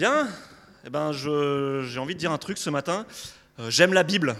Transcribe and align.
Bien, 0.00 0.28
eh 0.86 0.88
ben, 0.88 1.12
j'ai 1.12 1.98
envie 1.98 2.14
de 2.14 2.18
dire 2.18 2.32
un 2.32 2.38
truc 2.38 2.56
ce 2.56 2.70
matin. 2.70 3.04
Euh, 3.58 3.68
j'aime 3.68 3.92
la 3.92 4.02
Bible. 4.02 4.34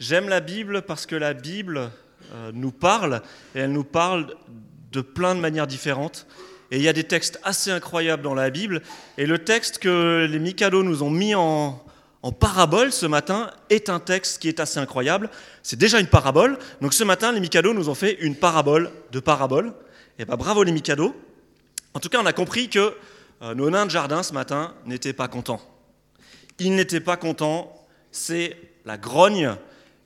J'aime 0.00 0.28
la 0.28 0.40
Bible 0.40 0.82
parce 0.82 1.06
que 1.06 1.14
la 1.14 1.34
Bible 1.34 1.88
euh, 2.32 2.50
nous 2.52 2.72
parle, 2.72 3.22
et 3.54 3.60
elle 3.60 3.70
nous 3.70 3.84
parle 3.84 4.34
de 4.90 5.02
plein 5.02 5.36
de 5.36 5.40
manières 5.40 5.68
différentes. 5.68 6.26
Et 6.72 6.78
il 6.78 6.82
y 6.82 6.88
a 6.88 6.92
des 6.92 7.04
textes 7.04 7.38
assez 7.44 7.70
incroyables 7.70 8.24
dans 8.24 8.34
la 8.34 8.50
Bible. 8.50 8.82
Et 9.18 9.26
le 9.26 9.38
texte 9.38 9.78
que 9.78 10.26
les 10.28 10.40
Mikado 10.40 10.82
nous 10.82 11.04
ont 11.04 11.10
mis 11.10 11.36
en, 11.36 11.80
parabole 12.40 12.90
ce 12.90 13.06
matin 13.06 13.52
est 13.70 13.88
un 13.88 14.00
texte 14.00 14.42
qui 14.42 14.48
est 14.48 14.58
assez 14.58 14.80
incroyable. 14.80 15.30
C'est 15.62 15.78
déjà 15.78 16.00
une 16.00 16.08
parabole. 16.08 16.58
Donc 16.80 16.92
ce 16.92 17.04
matin, 17.04 17.30
les 17.30 17.38
Mikado 17.38 17.72
nous 17.72 17.88
ont 17.88 17.94
fait 17.94 18.14
une 18.14 18.34
parabole 18.34 18.90
de 19.12 19.20
parabole. 19.20 19.74
Et 20.18 20.24
ben 20.24 20.34
bravo 20.34 20.64
les 20.64 20.72
Mikado. 20.72 21.14
En 21.94 22.00
tout 22.00 22.08
cas, 22.08 22.18
on 22.20 22.26
a 22.26 22.32
compris 22.32 22.68
que 22.68 22.92
nos 23.40 23.70
nains 23.70 23.86
de 23.86 23.90
jardin 23.90 24.22
ce 24.22 24.32
matin 24.32 24.74
n'étaient 24.84 25.12
pas 25.12 25.28
contents. 25.28 25.60
Ils 26.58 26.74
n'étaient 26.74 27.00
pas 27.00 27.16
contents. 27.16 27.86
C'est 28.10 28.56
la 28.84 28.96
grogne. 28.96 29.54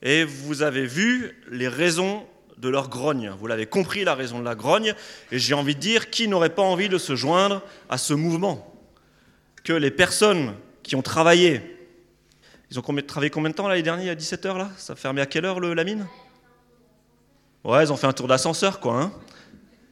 Et 0.01 0.23
vous 0.23 0.61
avez 0.61 0.85
vu 0.85 1.41
les 1.49 1.67
raisons 1.67 2.25
de 2.57 2.69
leur 2.69 2.89
grogne. 2.89 3.31
Vous 3.39 3.47
l'avez 3.47 3.65
compris, 3.65 4.03
la 4.03 4.15
raison 4.15 4.39
de 4.39 4.45
la 4.45 4.55
grogne. 4.55 4.93
Et 5.31 5.39
j'ai 5.39 5.53
envie 5.53 5.75
de 5.75 5.79
dire, 5.79 6.09
qui 6.09 6.27
n'aurait 6.27 6.49
pas 6.49 6.61
envie 6.61 6.89
de 6.89 6.97
se 6.97 7.15
joindre 7.15 7.61
à 7.89 7.97
ce 7.97 8.13
mouvement 8.13 8.75
Que 9.63 9.73
les 9.73 9.91
personnes 9.91 10.53
qui 10.83 10.95
ont 10.95 11.01
travaillé 11.01 11.77
ils 12.71 12.79
ont 12.79 12.83
travaillé 13.05 13.29
combien 13.29 13.49
de 13.49 13.55
temps 13.55 13.67
l'année 13.67 13.81
dernière, 13.81 14.13
à 14.13 14.15
17h 14.15 14.57
là? 14.57 14.69
Ça 14.77 14.95
fermé 14.95 15.19
à 15.19 15.25
quelle 15.25 15.43
heure 15.43 15.59
le, 15.59 15.73
la 15.73 15.83
mine? 15.83 16.07
Ouais, 17.65 17.83
ils 17.83 17.91
ont 17.91 17.97
fait 17.97 18.07
un 18.07 18.13
tour 18.13 18.29
d'ascenseur 18.29 18.79
quoi. 18.79 19.01
Hein 19.01 19.11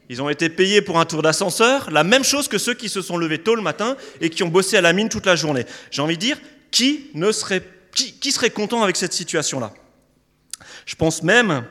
ils 0.09 0.23
ont 0.23 0.29
été 0.29 0.49
payés 0.49 0.81
pour 0.81 0.99
un 0.99 1.05
tour 1.05 1.21
d'ascenseur, 1.21 1.91
la 1.91 2.03
même 2.03 2.23
chose 2.23 2.47
que 2.47 2.57
ceux 2.57 2.73
qui 2.73 2.89
se 2.89 3.01
sont 3.01 3.15
levés 3.15 3.37
tôt 3.37 3.53
le 3.53 3.61
matin 3.61 3.95
et 4.19 4.31
qui 4.31 4.41
ont 4.41 4.49
bossé 4.49 4.75
à 4.75 4.81
la 4.81 4.91
mine 4.91 5.07
toute 5.07 5.27
la 5.27 5.35
journée. 5.35 5.65
J'ai 5.91 6.01
envie 6.01 6.15
de 6.15 6.21
dire, 6.21 6.39
qui, 6.71 7.11
ne 7.13 7.31
serait, 7.31 7.63
qui, 7.93 8.31
serait 8.31 8.49
content 8.49 8.81
avec 8.81 8.95
cette 8.95 9.13
situation-là? 9.13 9.71
Je 10.87 10.95
pense 10.95 11.21
même 11.21 11.63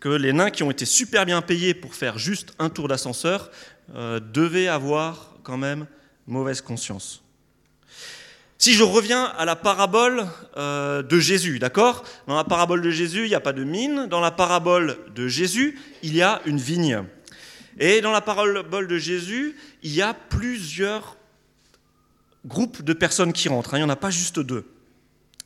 que 0.00 0.10
les 0.10 0.34
nains 0.34 0.50
qui 0.50 0.62
ont 0.62 0.70
été 0.70 0.84
super 0.84 1.24
bien 1.24 1.40
payés 1.40 1.72
pour 1.72 1.94
faire 1.94 2.18
juste 2.18 2.52
un 2.58 2.68
tour 2.68 2.88
d'ascenseur 2.88 3.50
euh, 3.94 4.20
devaient 4.20 4.68
avoir 4.68 5.34
quand 5.42 5.56
même 5.56 5.86
mauvaise 6.26 6.60
conscience. 6.60 7.22
Si 8.58 8.74
je 8.74 8.82
reviens 8.82 9.24
à 9.24 9.44
la 9.44 9.56
parabole 9.56 10.26
euh, 10.56 11.02
de 11.02 11.18
Jésus, 11.18 11.58
d'accord? 11.58 12.04
Dans 12.26 12.36
la 12.36 12.44
parabole 12.44 12.82
de 12.82 12.90
Jésus, 12.90 13.24
il 13.24 13.28
n'y 13.28 13.34
a 13.34 13.40
pas 13.40 13.52
de 13.52 13.64
mine. 13.64 14.06
Dans 14.10 14.20
la 14.20 14.30
parabole 14.30 14.98
de 15.14 15.26
Jésus, 15.26 15.78
il 16.02 16.14
y 16.14 16.22
a 16.22 16.42
une 16.44 16.58
vigne. 16.58 17.04
Et 17.78 18.00
dans 18.00 18.10
la 18.10 18.20
parabole 18.20 18.88
de 18.88 18.98
Jésus, 18.98 19.56
il 19.82 19.94
y 19.94 20.02
a 20.02 20.14
plusieurs 20.14 21.16
groupes 22.44 22.82
de 22.82 22.92
personnes 22.92 23.32
qui 23.32 23.48
rentrent. 23.48 23.74
Hein. 23.74 23.78
Il 23.78 23.80
n'y 23.80 23.86
en 23.86 23.92
a 23.92 23.96
pas 23.96 24.10
juste 24.10 24.40
deux. 24.40 24.66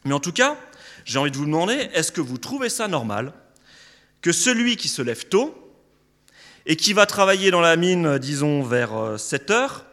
Mais 0.05 0.15
en 0.15 0.21
tout 0.21 0.33
cas, 0.33 0.57
j'ai 1.05 1.19
envie 1.19 1.31
de 1.31 1.37
vous 1.37 1.45
demander, 1.45 1.75
est-ce 1.93 2.11
que 2.13 2.21
vous 2.21 2.39
trouvez 2.39 2.69
ça 2.69 2.89
normal 2.89 3.33
que 4.21 4.33
celui 4.33 4.77
qui 4.77 4.89
se 4.89 5.03
lève 5.03 5.27
tôt 5.27 5.59
et 6.65 6.77
qui 6.77 6.93
va 6.93 7.07
travailler 7.07 7.51
dans 7.51 7.61
la 7.61 7.77
mine, 7.77 8.19
disons, 8.19 8.63
vers 8.63 9.19
7 9.19 9.51
euh, 9.51 9.55
heures, 9.55 9.85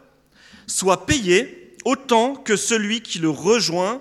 soit 0.66 1.04
payé 1.04 1.76
autant 1.84 2.36
que 2.36 2.56
celui 2.56 3.02
qui 3.02 3.18
le 3.18 3.28
rejoint 3.28 4.00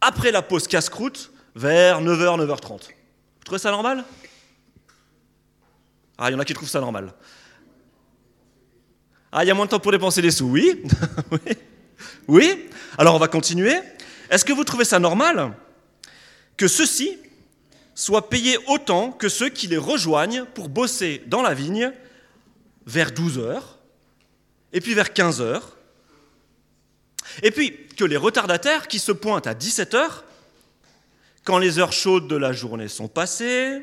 après 0.00 0.30
la 0.30 0.42
pause 0.42 0.68
casse-croûte 0.68 1.32
vers 1.56 2.00
9h, 2.00 2.46
9h30. 2.46 2.68
Vous 2.68 3.44
trouvez 3.44 3.58
ça 3.58 3.70
normal? 3.70 4.04
Ah, 6.18 6.30
il 6.30 6.34
y 6.34 6.36
en 6.36 6.38
a 6.38 6.44
qui 6.44 6.54
trouvent 6.54 6.68
ça 6.68 6.80
normal. 6.80 7.12
Ah, 9.38 9.44
il 9.44 9.48
y 9.48 9.50
a 9.50 9.54
moins 9.54 9.66
de 9.66 9.70
temps 9.70 9.78
pour 9.78 9.92
dépenser 9.92 10.22
des 10.22 10.30
sous, 10.30 10.46
oui. 10.50 10.82
Oui. 12.26 12.68
Alors 12.96 13.14
on 13.14 13.18
va 13.18 13.28
continuer. 13.28 13.74
Est-ce 14.30 14.46
que 14.46 14.52
vous 14.54 14.64
trouvez 14.64 14.86
ça 14.86 14.98
normal 14.98 15.52
que 16.56 16.66
ceux-ci 16.66 17.18
soient 17.94 18.30
payés 18.30 18.56
autant 18.66 19.12
que 19.12 19.28
ceux 19.28 19.50
qui 19.50 19.66
les 19.66 19.76
rejoignent 19.76 20.46
pour 20.54 20.70
bosser 20.70 21.22
dans 21.26 21.42
la 21.42 21.52
vigne 21.52 21.92
vers 22.86 23.10
12h, 23.10 23.60
et 24.72 24.80
puis 24.80 24.94
vers 24.94 25.10
15h, 25.10 25.60
et 27.42 27.50
puis 27.50 27.76
que 27.88 28.06
les 28.06 28.16
retardataires 28.16 28.88
qui 28.88 28.98
se 28.98 29.12
pointent 29.12 29.46
à 29.46 29.52
17h, 29.52 30.22
quand 31.44 31.58
les 31.58 31.78
heures 31.78 31.92
chaudes 31.92 32.26
de 32.26 32.36
la 32.36 32.54
journée 32.54 32.88
sont 32.88 33.08
passées, 33.08 33.82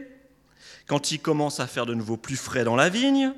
quand 0.88 1.12
il 1.12 1.20
commence 1.20 1.60
à 1.60 1.68
faire 1.68 1.86
de 1.86 1.94
nouveau 1.94 2.18
plus 2.18 2.38
frais 2.38 2.64
dans 2.64 2.76
la 2.76 2.90
vigne, 2.90 3.34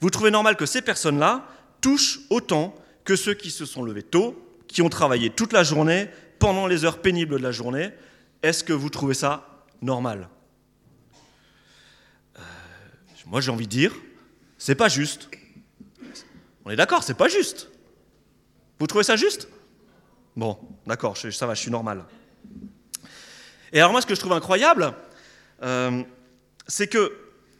vous 0.00 0.10
trouvez 0.10 0.30
normal 0.30 0.56
que 0.56 0.66
ces 0.66 0.82
personnes-là 0.82 1.46
touchent 1.80 2.20
autant 2.30 2.74
que 3.04 3.16
ceux 3.16 3.34
qui 3.34 3.50
se 3.50 3.64
sont 3.64 3.82
levés 3.82 4.02
tôt, 4.02 4.40
qui 4.68 4.82
ont 4.82 4.88
travaillé 4.88 5.30
toute 5.30 5.52
la 5.52 5.62
journée, 5.64 6.08
pendant 6.38 6.66
les 6.66 6.84
heures 6.84 6.98
pénibles 6.98 7.38
de 7.38 7.42
la 7.42 7.52
journée. 7.52 7.90
Est-ce 8.42 8.64
que 8.64 8.72
vous 8.72 8.88
trouvez 8.88 9.14
ça 9.14 9.64
normal? 9.82 10.28
Euh, 12.38 12.42
Moi 13.26 13.40
j'ai 13.40 13.50
envie 13.50 13.66
de 13.66 13.70
dire, 13.70 13.94
c'est 14.58 14.74
pas 14.74 14.88
juste. 14.88 15.28
On 16.64 16.70
est 16.70 16.76
d'accord, 16.76 17.02
c'est 17.02 17.14
pas 17.14 17.28
juste. 17.28 17.70
Vous 18.78 18.86
trouvez 18.86 19.04
ça 19.04 19.16
juste? 19.16 19.48
Bon, 20.36 20.58
d'accord, 20.86 21.16
ça 21.16 21.46
va, 21.46 21.54
je 21.54 21.60
suis 21.60 21.70
normal. 21.70 22.04
Et 23.72 23.78
alors 23.78 23.92
moi, 23.92 24.00
ce 24.00 24.06
que 24.06 24.14
je 24.14 24.20
trouve 24.20 24.32
incroyable, 24.32 24.94
euh, 25.62 26.02
c'est 26.66 26.88
que, 26.88 27.12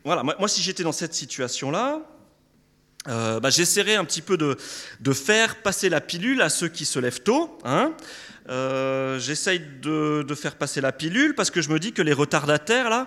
voilà, 0.04 0.22
moi, 0.22 0.48
si 0.48 0.62
j'étais 0.62 0.82
dans 0.82 0.92
cette 0.92 1.14
situation-là, 1.14 2.00
euh, 3.08 3.40
bah, 3.40 3.50
j'essaierais 3.50 3.96
un 3.96 4.04
petit 4.04 4.22
peu 4.22 4.36
de, 4.36 4.56
faire 5.12 5.62
passer 5.62 5.88
la 5.88 6.00
pilule 6.00 6.42
à 6.42 6.48
ceux 6.48 6.68
qui 6.68 6.84
se 6.84 6.98
lèvent 6.98 7.22
tôt. 7.22 7.58
Hein. 7.64 7.92
Euh, 8.48 9.18
j'essaye 9.18 9.60
de, 9.82 10.24
faire 10.34 10.56
passer 10.56 10.80
la 10.80 10.92
pilule 10.92 11.34
parce 11.34 11.50
que 11.50 11.62
je 11.62 11.70
me 11.70 11.78
dis 11.78 11.92
que 11.92 12.02
les 12.02 12.12
retardataires, 12.12 12.90
là, 12.90 13.06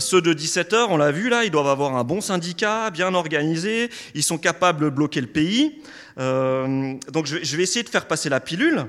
ceux 0.00 0.20
de 0.20 0.32
17 0.32 0.72
heures, 0.72 0.90
on 0.90 0.96
l'a 0.96 1.10
vu 1.10 1.28
là, 1.28 1.44
ils 1.44 1.50
doivent 1.50 1.68
avoir 1.68 1.96
un 1.96 2.04
bon 2.04 2.20
syndicat, 2.20 2.90
bien 2.90 3.14
organisé, 3.14 3.90
ils 4.14 4.22
sont 4.22 4.38
capables 4.38 4.84
de 4.84 4.90
bloquer 4.90 5.20
le 5.20 5.26
pays. 5.26 5.80
Euh, 6.18 6.94
donc 7.12 7.26
je 7.26 7.56
vais 7.56 7.62
essayer 7.62 7.82
de 7.82 7.88
faire 7.88 8.06
passer 8.06 8.28
la 8.28 8.40
pilule. 8.40 8.86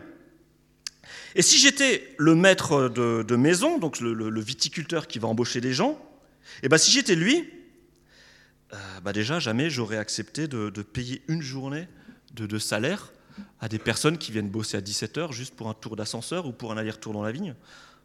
Et 1.35 1.41
si 1.41 1.57
j'étais 1.57 2.15
le 2.17 2.33
maître 2.35 2.87
de, 2.87 3.35
maison, 3.35 3.77
donc 3.77 3.99
le, 3.99 4.39
viticulteur 4.39 5.07
qui 5.07 5.19
va 5.19 5.27
embaucher 5.27 5.59
des 5.59 5.73
gens, 5.73 5.99
eh 6.63 6.69
ben 6.69 6.77
si 6.77 6.91
j'étais 6.91 7.15
lui, 7.15 7.49
euh, 8.73 8.77
bah 9.03 9.13
déjà 9.13 9.39
jamais 9.39 9.69
j'aurais 9.69 9.97
accepté 9.97 10.47
de, 10.47 10.69
payer 10.81 11.21
une 11.27 11.41
journée 11.41 11.87
de, 12.33 12.57
salaire 12.57 13.11
à 13.59 13.67
des 13.69 13.79
personnes 13.79 14.17
qui 14.17 14.31
viennent 14.31 14.49
bosser 14.49 14.77
à 14.77 14.81
17 14.81 15.17
heures 15.17 15.33
juste 15.33 15.55
pour 15.55 15.69
un 15.69 15.73
tour 15.73 15.95
d'ascenseur 15.95 16.45
ou 16.45 16.51
pour 16.51 16.71
un 16.71 16.77
aller-retour 16.77 17.13
dans 17.13 17.23
la 17.23 17.31
vigne. 17.31 17.55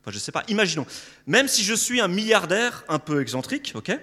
Enfin, 0.01 0.11
je 0.11 0.19
sais 0.19 0.33
pas. 0.33 0.45
Imaginons, 0.49 0.87
même 1.27 1.49
si 1.49 1.62
je 1.62 1.75
suis 1.75 2.01
un 2.01 2.09
milliardaire 2.09 2.84
un 2.89 2.99
peu 2.99 3.21
excentrique, 3.21 3.73
ok, 3.75 3.99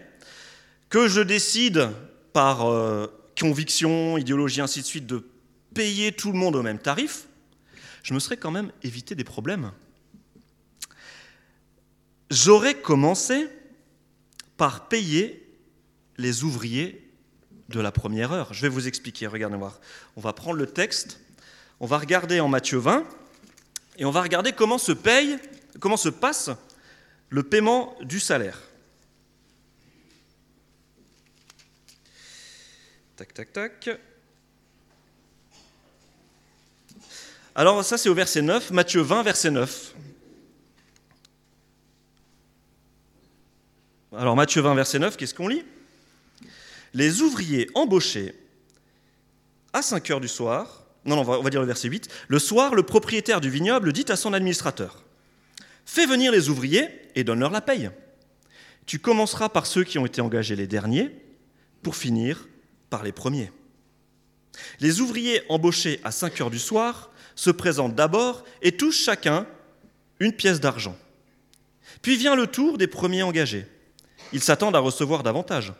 que 0.89 1.07
je 1.07 1.21
décide 1.21 1.89
par 2.33 2.65
euh, 2.65 3.07
conviction, 3.39 4.17
idéologie, 4.17 4.61
ainsi 4.61 4.81
de 4.81 4.85
suite, 4.85 5.07
de 5.07 5.27
payer 5.73 6.11
tout 6.11 6.31
le 6.31 6.37
monde 6.37 6.55
au 6.55 6.61
même 6.61 6.79
tarif, 6.79 7.27
je 8.03 8.13
me 8.13 8.19
serais 8.19 8.37
quand 8.37 8.51
même 8.51 8.71
évité 8.83 9.15
des 9.15 9.23
problèmes. 9.23 9.71
J'aurais 12.29 12.75
commencé 12.75 13.47
par 14.57 14.87
payer 14.87 15.47
les 16.17 16.43
ouvriers 16.43 17.07
de 17.69 17.79
la 17.79 17.91
première 17.91 18.31
heure. 18.31 18.53
Je 18.53 18.61
vais 18.61 18.69
vous 18.69 18.87
expliquer, 18.87 19.27
regardez 19.27 19.57
voir. 19.57 19.79
On 20.15 20.21
va 20.21 20.33
prendre 20.33 20.57
le 20.57 20.67
texte, 20.67 21.19
on 21.79 21.85
va 21.85 21.97
regarder 21.97 22.39
en 22.39 22.47
Matthieu 22.47 22.79
20, 22.79 23.05
et 23.97 24.05
on 24.05 24.11
va 24.11 24.21
regarder 24.21 24.51
comment 24.51 24.77
se 24.77 24.91
paye, 24.91 25.37
comment 25.79 25.97
se 25.97 26.09
passe 26.09 26.49
le 27.29 27.43
paiement 27.43 27.95
du 28.01 28.19
salaire. 28.19 28.61
Tac, 33.15 33.33
tac, 33.33 33.51
tac. 33.51 33.89
Alors 37.55 37.83
ça 37.83 37.97
c'est 37.97 38.09
au 38.09 38.13
verset 38.13 38.43
9, 38.43 38.69
Matthieu 38.71 39.01
20, 39.01 39.23
verset 39.23 39.49
9. 39.49 39.95
Alors 44.17 44.35
Matthieu 44.35 44.61
20, 44.61 44.73
verset 44.73 44.97
9, 44.97 45.15
qu'est-ce 45.15 45.35
qu'on 45.35 45.47
lit? 45.47 45.63
Les 46.95 47.21
ouvriers 47.21 47.69
embauchés 47.75 48.33
à 49.73 49.83
5 49.83 50.09
heures 50.09 50.19
du 50.19 50.27
soir, 50.27 50.85
non, 51.05 51.17
non, 51.17 51.21
on 51.21 51.43
va 51.43 51.49
dire 51.51 51.61
le 51.61 51.67
verset 51.67 51.87
8, 51.87 52.09
le 52.27 52.39
soir, 52.39 52.73
le 52.73 52.81
propriétaire 52.81 53.41
du 53.41 53.51
vignoble 53.51 53.93
dit 53.93 54.05
à 54.09 54.15
son 54.15 54.33
administrateur, 54.33 55.03
Fais 55.85 56.07
venir 56.07 56.31
les 56.31 56.49
ouvriers 56.49 56.89
et 57.13 57.23
donne-leur 57.23 57.51
la 57.51 57.61
paye. 57.61 57.91
Tu 58.87 58.97
commenceras 58.97 59.49
par 59.49 59.67
ceux 59.67 59.83
qui 59.83 59.99
ont 59.99 60.05
été 60.07 60.19
engagés 60.19 60.55
les 60.55 60.67
derniers, 60.67 61.11
pour 61.83 61.95
finir 61.95 62.47
par 62.89 63.03
les 63.03 63.11
premiers. 63.11 63.51
Les 64.79 64.99
ouvriers 64.99 65.43
embauchés 65.47 66.01
à 66.03 66.11
5 66.11 66.41
heures 66.41 66.49
du 66.49 66.59
soir 66.59 67.11
se 67.35 67.51
présentent 67.51 67.93
d'abord 67.93 68.43
et 68.63 68.71
touchent 68.71 69.03
chacun 69.03 69.45
une 70.19 70.33
pièce 70.33 70.59
d'argent. 70.59 70.97
Puis 72.01 72.17
vient 72.17 72.35
le 72.35 72.47
tour 72.47 72.79
des 72.79 72.87
premiers 72.87 73.21
engagés. 73.21 73.67
Ils 74.33 74.41
s'attendent 74.41 74.75
à 74.75 74.79
recevoir 74.79 75.23
davantage. 75.23 75.73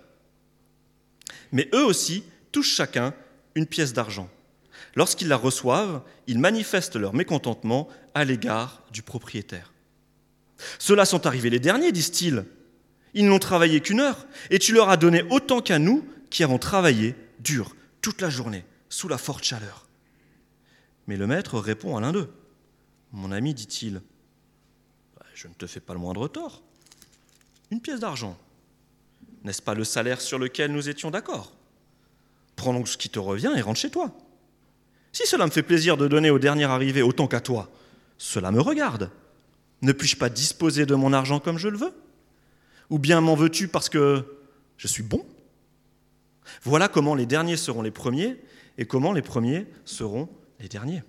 Mais 1.51 1.69
eux 1.73 1.85
aussi 1.85 2.23
touchent 2.51 2.73
chacun 2.75 3.13
une 3.55 3.67
pièce 3.67 3.93
d'argent. 3.93 4.29
lorsqu'ils 4.95 5.27
la 5.27 5.37
reçoivent, 5.37 6.01
ils 6.25 6.39
manifestent 6.39 6.95
leur 6.95 7.13
mécontentement 7.13 7.87
à 8.13 8.25
l'égard 8.25 8.81
du 8.91 9.03
propriétaire. 9.03 9.71
Ceux-là 10.79 11.05
sont 11.05 11.27
arrivés 11.27 11.51
les 11.51 11.59
derniers, 11.59 11.91
disent-ils. 11.91 12.45
Ils 13.13 13.27
n'ont 13.27 13.39
travaillé 13.39 13.79
qu'une 13.79 13.99
heure, 13.99 14.27
et 14.49 14.59
tu 14.59 14.73
leur 14.73 14.89
as 14.89 14.97
donné 14.97 15.23
autant 15.29 15.61
qu'à 15.61 15.79
nous 15.79 16.05
qui 16.29 16.43
avons 16.43 16.57
travaillé 16.57 17.15
dur 17.39 17.75
toute 18.01 18.21
la 18.21 18.29
journée, 18.29 18.65
sous 18.89 19.07
la 19.07 19.17
forte 19.17 19.43
chaleur. 19.43 19.85
Mais 21.07 21.15
le 21.15 21.27
maître 21.27 21.59
répond 21.59 21.95
à 21.95 22.01
l'un 22.01 22.11
d'eux. 22.11 22.29
Mon 23.11 23.31
ami, 23.31 23.53
dit-il, 23.53 24.01
je 25.33 25.47
ne 25.47 25.53
te 25.53 25.67
fais 25.67 25.79
pas 25.79 25.93
le 25.93 25.99
moindre 25.99 26.27
tort. 26.27 26.63
Une 27.71 27.81
pièce 27.81 27.99
d'argent. 27.99 28.37
N'est-ce 29.43 29.61
pas 29.61 29.73
le 29.73 29.83
salaire 29.83 30.21
sur 30.21 30.39
lequel 30.39 30.71
nous 30.71 30.89
étions 30.89 31.11
d'accord? 31.11 31.53
Prends 32.55 32.73
donc 32.73 32.87
ce 32.87 32.97
qui 32.97 33.09
te 33.09 33.19
revient 33.19 33.53
et 33.55 33.61
rentre 33.61 33.79
chez 33.79 33.91
toi. 33.91 34.11
Si 35.11 35.25
cela 35.25 35.45
me 35.45 35.51
fait 35.51 35.63
plaisir 35.63 35.97
de 35.97 36.07
donner 36.07 36.29
au 36.29 36.39
dernier 36.39 36.65
arrivé 36.65 37.01
autant 37.01 37.27
qu'à 37.27 37.39
toi, 37.39 37.69
cela 38.17 38.51
me 38.51 38.61
regarde. 38.61 39.11
Ne 39.81 39.91
puis-je 39.91 40.17
pas 40.17 40.29
disposer 40.29 40.85
de 40.85 40.95
mon 40.95 41.13
argent 41.13 41.39
comme 41.39 41.57
je 41.57 41.67
le 41.67 41.77
veux? 41.77 41.93
Ou 42.89 42.99
bien 42.99 43.21
m'en 43.21 43.35
veux-tu 43.35 43.67
parce 43.67 43.89
que 43.89 44.23
je 44.77 44.87
suis 44.87 45.03
bon? 45.03 45.25
Voilà 46.63 46.87
comment 46.87 47.15
les 47.15 47.25
derniers 47.25 47.57
seront 47.57 47.81
les 47.81 47.91
premiers 47.91 48.37
et 48.77 48.85
comment 48.85 49.11
les 49.11 49.21
premiers 49.21 49.65
seront 49.85 50.29
les 50.59 50.67
derniers. 50.67 51.03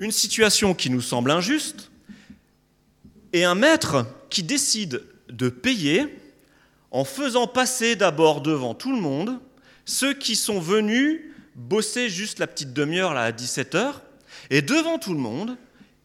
Une 0.00 0.12
situation 0.12 0.74
qui 0.74 0.90
nous 0.90 1.00
semble 1.00 1.30
injuste 1.30 1.90
et 3.32 3.44
un 3.44 3.54
maître 3.54 4.06
qui 4.30 4.42
décide 4.42 5.02
de 5.28 5.48
payer 5.48 6.06
en 6.90 7.04
faisant 7.04 7.46
passer 7.46 7.96
d'abord 7.96 8.40
devant 8.40 8.74
tout 8.74 8.92
le 8.92 9.00
monde 9.00 9.38
ceux 9.84 10.12
qui 10.12 10.36
sont 10.36 10.60
venus 10.60 11.20
bosser 11.54 12.08
juste 12.08 12.38
la 12.38 12.46
petite 12.46 12.72
demi-heure 12.72 13.16
à 13.16 13.32
17h 13.32 13.94
et 14.50 14.62
devant 14.62 14.98
tout 14.98 15.12
le 15.12 15.18
monde, 15.18 15.56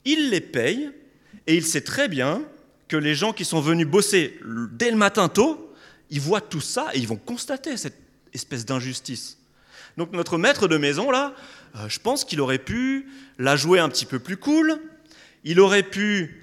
il 0.06 0.30
les 0.30 0.42
paye 0.42 0.90
et 1.48 1.56
il 1.56 1.66
sait 1.66 1.82
très 1.82 2.08
bien 2.08 2.42
que 2.88 2.98
les 2.98 3.14
gens 3.14 3.34
qui 3.34 3.46
sont 3.46 3.60
venus 3.60 3.88
bosser 3.88 4.40
dès 4.72 4.90
le 4.90 4.98
matin 4.98 5.28
tôt, 5.28 5.74
ils 6.10 6.22
voient 6.22 6.42
tout 6.42 6.62
ça 6.62 6.88
et 6.94 7.00
ils 7.00 7.08
vont 7.08 7.18
constater 7.18 7.76
cette 7.78 8.00
espèce 8.34 8.66
d'injustice. 8.66 9.38
Donc 9.98 10.12
notre 10.14 10.38
maître 10.38 10.68
de 10.68 10.78
maison, 10.78 11.12
là, 11.12 11.36
euh, 11.76 11.90
je 11.90 12.00
pense 12.00 12.26
qu'il 12.26 12.42
aurait 12.42 12.60
pu 12.60 13.08
la 13.38 13.56
jouer 13.56 13.80
un 13.80 13.90
petit 13.90 14.06
peu 14.06 14.20
plus 14.20 14.38
cool. 14.38 14.80
Il 15.44 15.60
aurait 15.60 15.84
pu 15.84 16.43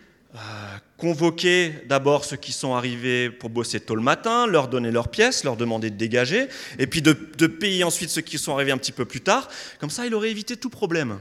convoquer 0.96 1.74
d'abord 1.88 2.24
ceux 2.24 2.36
qui 2.36 2.52
sont 2.52 2.74
arrivés 2.74 3.30
pour 3.30 3.50
bosser 3.50 3.80
tôt 3.80 3.96
le 3.96 4.02
matin, 4.02 4.46
leur 4.46 4.68
donner 4.68 4.90
leurs 4.90 5.08
pièces, 5.08 5.44
leur 5.44 5.56
demander 5.56 5.90
de 5.90 5.96
dégager, 5.96 6.48
et 6.78 6.86
puis 6.86 7.02
de, 7.02 7.12
payer 7.12 7.84
ensuite 7.84 8.10
ceux 8.10 8.20
qui 8.20 8.38
sont 8.38 8.54
arrivés 8.54 8.72
un 8.72 8.78
petit 8.78 8.92
peu 8.92 9.04
plus 9.04 9.20
tard. 9.20 9.48
Comme 9.78 9.90
ça, 9.90 10.06
il 10.06 10.14
aurait 10.14 10.30
évité 10.30 10.56
tout 10.56 10.70
problème. 10.70 11.18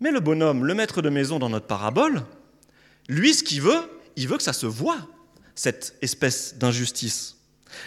Mais 0.00 0.10
le 0.10 0.20
bonhomme, 0.20 0.64
le 0.64 0.74
maître 0.74 1.02
de 1.02 1.08
maison 1.08 1.38
dans 1.38 1.48
notre 1.48 1.66
parabole, 1.66 2.22
lui, 3.08 3.34
ce 3.34 3.42
qu'il 3.42 3.62
veut, 3.62 3.82
il 4.16 4.28
veut 4.28 4.36
que 4.36 4.42
ça 4.42 4.52
se 4.52 4.66
voit, 4.66 4.98
cette 5.54 5.96
espèce 6.02 6.56
d'injustice. 6.56 7.36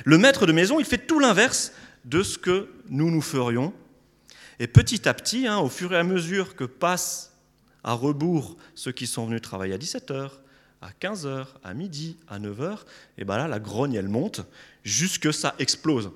Le 0.05 0.17
maître 0.17 0.45
de 0.45 0.51
maison, 0.51 0.79
il 0.79 0.85
fait 0.85 0.97
tout 0.97 1.19
l'inverse 1.19 1.71
de 2.05 2.23
ce 2.23 2.37
que 2.37 2.69
nous 2.89 3.09
nous 3.09 3.21
ferions. 3.21 3.73
Et 4.59 4.67
petit 4.67 5.07
à 5.07 5.13
petit, 5.13 5.47
hein, 5.47 5.57
au 5.59 5.69
fur 5.69 5.93
et 5.93 5.97
à 5.97 6.03
mesure 6.03 6.55
que 6.55 6.65
passent 6.65 7.28
à 7.83 7.93
rebours 7.93 8.57
ceux 8.75 8.91
qui 8.91 9.07
sont 9.07 9.25
venus 9.25 9.41
travailler 9.41 9.73
à 9.73 9.77
17h, 9.77 10.31
à 10.81 10.89
15h, 11.01 11.45
à 11.63 11.73
midi, 11.73 12.17
à 12.27 12.39
9h, 12.39 12.79
et 13.17 13.25
bien 13.25 13.37
là, 13.37 13.47
la 13.47 13.59
grogne, 13.59 13.93
elle 13.93 14.07
monte 14.07 14.41
jusque 14.83 15.33
ça 15.33 15.55
explose. 15.59 16.11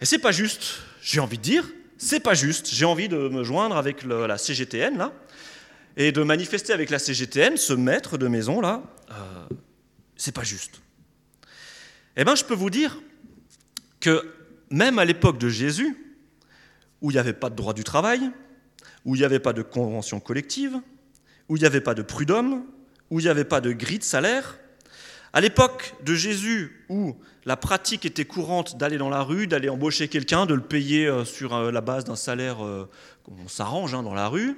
Et 0.00 0.04
c'est 0.04 0.18
pas 0.18 0.32
juste, 0.32 0.80
j'ai 1.00 1.20
envie 1.20 1.38
de 1.38 1.42
dire, 1.42 1.68
c'est 1.98 2.20
pas 2.20 2.34
juste. 2.34 2.68
J'ai 2.68 2.84
envie 2.84 3.08
de 3.08 3.16
me 3.16 3.42
joindre 3.42 3.76
avec 3.76 4.02
la 4.02 4.36
CGTN 4.36 4.98
là 4.98 5.12
et 5.96 6.12
de 6.12 6.22
manifester 6.22 6.72
avec 6.72 6.90
la 6.90 6.98
CGTN, 6.98 7.56
ce 7.56 7.72
maître 7.72 8.18
de 8.18 8.28
maison 8.28 8.60
là. 8.60 8.82
Euh, 9.10 9.46
c'est 10.16 10.34
pas 10.34 10.42
juste. 10.44 10.80
Eh 12.16 12.24
bien, 12.24 12.34
je 12.34 12.44
peux 12.44 12.54
vous 12.54 12.70
dire 12.70 12.98
que 14.00 14.30
même 14.70 14.98
à 14.98 15.04
l'époque 15.04 15.38
de 15.38 15.48
Jésus, 15.48 15.96
où 17.00 17.10
il 17.10 17.14
n'y 17.14 17.20
avait 17.20 17.32
pas 17.32 17.50
de 17.50 17.54
droit 17.54 17.74
du 17.74 17.84
travail, 17.84 18.30
où 19.04 19.14
il 19.14 19.18
n'y 19.18 19.24
avait 19.24 19.38
pas 19.38 19.52
de 19.52 19.62
convention 19.62 20.20
collective, 20.20 20.80
où 21.48 21.56
il 21.56 21.60
n'y 21.60 21.66
avait 21.66 21.80
pas 21.80 21.94
de 21.94 22.02
prud'homme, 22.02 22.64
où 23.10 23.20
il 23.20 23.24
n'y 23.24 23.28
avait 23.28 23.44
pas 23.44 23.60
de 23.60 23.72
grille 23.72 23.98
de 23.98 24.04
salaire, 24.04 24.58
à 25.32 25.40
l'époque 25.40 25.94
de 26.02 26.14
Jésus, 26.14 26.84
où 26.88 27.14
la 27.44 27.56
pratique 27.56 28.04
était 28.04 28.24
courante 28.24 28.78
d'aller 28.78 28.98
dans 28.98 29.08
la 29.08 29.22
rue, 29.22 29.46
d'aller 29.46 29.68
embaucher 29.68 30.08
quelqu'un, 30.08 30.46
de 30.46 30.54
le 30.54 30.62
payer 30.62 31.06
euh, 31.06 31.24
sur 31.24 31.54
euh, 31.54 31.70
la 31.70 31.80
base 31.80 32.04
d'un 32.04 32.16
salaire, 32.16 32.64
euh, 32.64 32.88
on 33.28 33.46
s'arrange 33.46 33.94
hein, 33.94 34.02
dans 34.02 34.14
la 34.14 34.28
rue, 34.28 34.56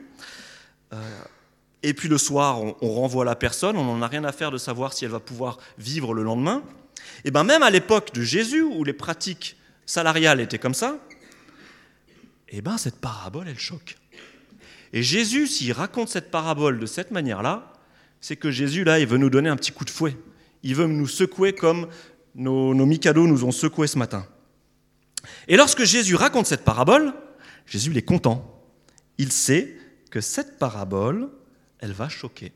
et 1.83 1.93
puis 1.95 2.09
le 2.09 2.17
soir, 2.17 2.63
on, 2.63 2.93
renvoie 2.93 3.25
la 3.25 3.37
personne, 3.37 3.77
on 3.77 3.85
n'en 3.85 4.01
a 4.01 4.07
rien 4.07 4.25
à 4.25 4.33
faire 4.33 4.51
de 4.51 4.57
savoir 4.57 4.95
si 4.95 5.05
elle 5.05 5.11
va 5.11 5.21
pouvoir 5.21 5.59
vivre 5.77 6.15
le 6.15 6.23
lendemain. 6.23 6.63
Et 7.25 7.31
bien 7.31 7.45
même 7.45 7.63
à 7.63 7.71
l'époque 7.71 8.15
de 8.15 8.23
Jésus, 8.23 8.63
où 8.63 8.85
les 8.85 8.95
pratiques 8.95 9.57
salariales 9.85 10.41
étaient 10.41 10.59
comme 10.59 10.75
ça, 10.75 10.99
et 12.49 12.63
bien 12.63 12.79
cette 12.79 13.01
parabole, 13.01 13.49
elle 13.49 13.59
choque. 13.59 13.99
Et 14.93 15.03
Jésus, 15.03 15.47
s'il 15.47 15.73
raconte 15.73 16.09
cette 16.09 16.31
parabole 16.31 16.79
de 16.79 16.87
cette 16.87 17.11
manière-là, 17.11 17.73
c'est 18.21 18.37
que 18.37 18.51
Jésus, 18.51 18.85
là, 18.85 18.99
il 18.99 19.07
veut 19.07 19.19
nous 19.19 19.31
donner 19.31 19.49
un 19.49 19.57
petit 19.57 19.73
coup 19.73 19.85
de 19.85 19.91
fouet 19.91 20.17
il 20.63 20.75
veut 20.75 20.87
nous 20.87 21.07
secouer 21.07 21.55
comme 21.55 21.89
nos, 22.35 22.75
nos 22.75 22.87
Mikado 22.87 23.27
nous 23.27 23.45
ont 23.45 23.53
secoué 23.53 23.87
ce 23.87 23.99
matin. 23.99 24.27
Et 25.47 25.57
lorsque 25.57 25.85
Jésus 25.85 26.15
raconte 26.15 26.47
cette 26.47 26.65
parabole, 26.65 27.13
Jésus 27.67 27.97
est 27.97 28.03
content. 28.03 28.63
Il 29.19 29.33
sait 29.33 29.77
que 30.11 30.21
cette 30.21 30.59
parabole, 30.59 31.31
elle 31.81 31.93
va 31.93 32.09
choquer. 32.09 32.53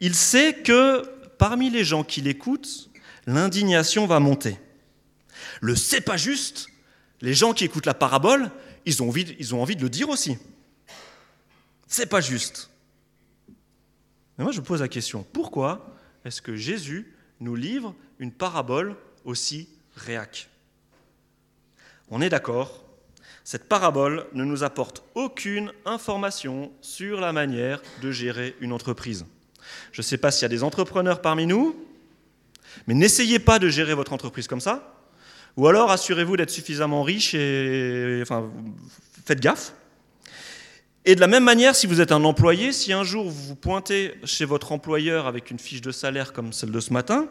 Il 0.00 0.14
sait 0.14 0.54
que 0.54 1.02
parmi 1.38 1.70
les 1.70 1.84
gens 1.84 2.04
qui 2.04 2.20
l'écoutent, 2.20 2.90
l'indignation 3.26 4.06
va 4.06 4.20
monter. 4.20 4.58
Le 5.60 5.76
c'est 5.76 6.00
pas 6.00 6.16
juste, 6.16 6.68
les 7.20 7.34
gens 7.34 7.52
qui 7.52 7.64
écoutent 7.64 7.86
la 7.86 7.94
parabole, 7.94 8.50
ils 8.84 9.02
ont 9.02 9.08
envie 9.08 9.76
de 9.76 9.82
le 9.82 9.88
dire 9.88 10.08
aussi. 10.08 10.38
C'est 11.92 12.06
pas 12.06 12.22
juste. 12.22 12.70
Mais 14.38 14.44
moi 14.44 14.52
je 14.52 14.62
pose 14.62 14.80
la 14.80 14.88
question, 14.88 15.26
pourquoi 15.30 15.94
est-ce 16.24 16.40
que 16.40 16.56
Jésus 16.56 17.14
nous 17.38 17.54
livre 17.54 17.94
une 18.18 18.32
parabole 18.32 18.96
aussi 19.26 19.68
réac? 19.94 20.48
On 22.08 22.22
est 22.22 22.30
d'accord, 22.30 22.82
cette 23.44 23.68
parabole 23.68 24.26
ne 24.32 24.42
nous 24.42 24.64
apporte 24.64 25.02
aucune 25.14 25.70
information 25.84 26.72
sur 26.80 27.20
la 27.20 27.34
manière 27.34 27.82
de 28.00 28.10
gérer 28.10 28.56
une 28.62 28.72
entreprise. 28.72 29.26
Je 29.92 30.00
ne 30.00 30.02
sais 30.02 30.16
pas 30.16 30.30
s'il 30.30 30.42
y 30.42 30.46
a 30.46 30.48
des 30.48 30.62
entrepreneurs 30.62 31.20
parmi 31.20 31.44
nous, 31.44 31.76
mais 32.86 32.94
n'essayez 32.94 33.38
pas 33.38 33.58
de 33.58 33.68
gérer 33.68 33.92
votre 33.92 34.14
entreprise 34.14 34.46
comme 34.46 34.62
ça, 34.62 34.98
ou 35.58 35.68
alors 35.68 35.90
assurez-vous 35.90 36.38
d'être 36.38 36.48
suffisamment 36.48 37.02
riche 37.02 37.34
et 37.34 38.20
enfin, 38.22 38.50
faites 39.26 39.40
gaffe. 39.40 39.74
Et 41.04 41.16
de 41.16 41.20
la 41.20 41.26
même 41.26 41.42
manière, 41.42 41.74
si 41.74 41.88
vous 41.88 42.00
êtes 42.00 42.12
un 42.12 42.22
employé, 42.22 42.72
si 42.72 42.92
un 42.92 43.02
jour 43.02 43.28
vous 43.28 43.48
vous 43.48 43.56
pointez 43.56 44.14
chez 44.24 44.44
votre 44.44 44.70
employeur 44.70 45.26
avec 45.26 45.50
une 45.50 45.58
fiche 45.58 45.80
de 45.80 45.90
salaire 45.90 46.32
comme 46.32 46.52
celle 46.52 46.70
de 46.70 46.78
ce 46.78 46.92
matin, 46.92 47.26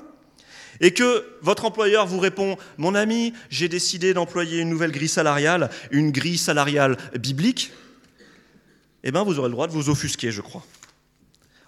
et 0.82 0.94
que 0.94 1.26
votre 1.42 1.64
employeur 1.64 2.06
vous 2.06 2.20
répond 2.20 2.58
Mon 2.78 2.96
ami, 2.96 3.34
j'ai 3.50 3.70
décidé 3.70 4.14
d'employer 4.14 4.60
une 4.60 4.70
nouvelle 4.70 4.92
grille 4.92 5.08
salariale, 5.08 5.70
une 5.92 6.12
grille 6.12 6.38
salariale 6.38 6.98
biblique, 7.18 7.72
eh 9.04 9.12
bien 9.12 9.24
vous 9.24 9.40
aurez 9.40 9.48
le 9.48 9.54
droit 9.54 9.68
de 9.68 9.74
vous 9.74 9.90
offusquer, 9.90 10.32
je 10.32 10.42
crois. 10.42 10.66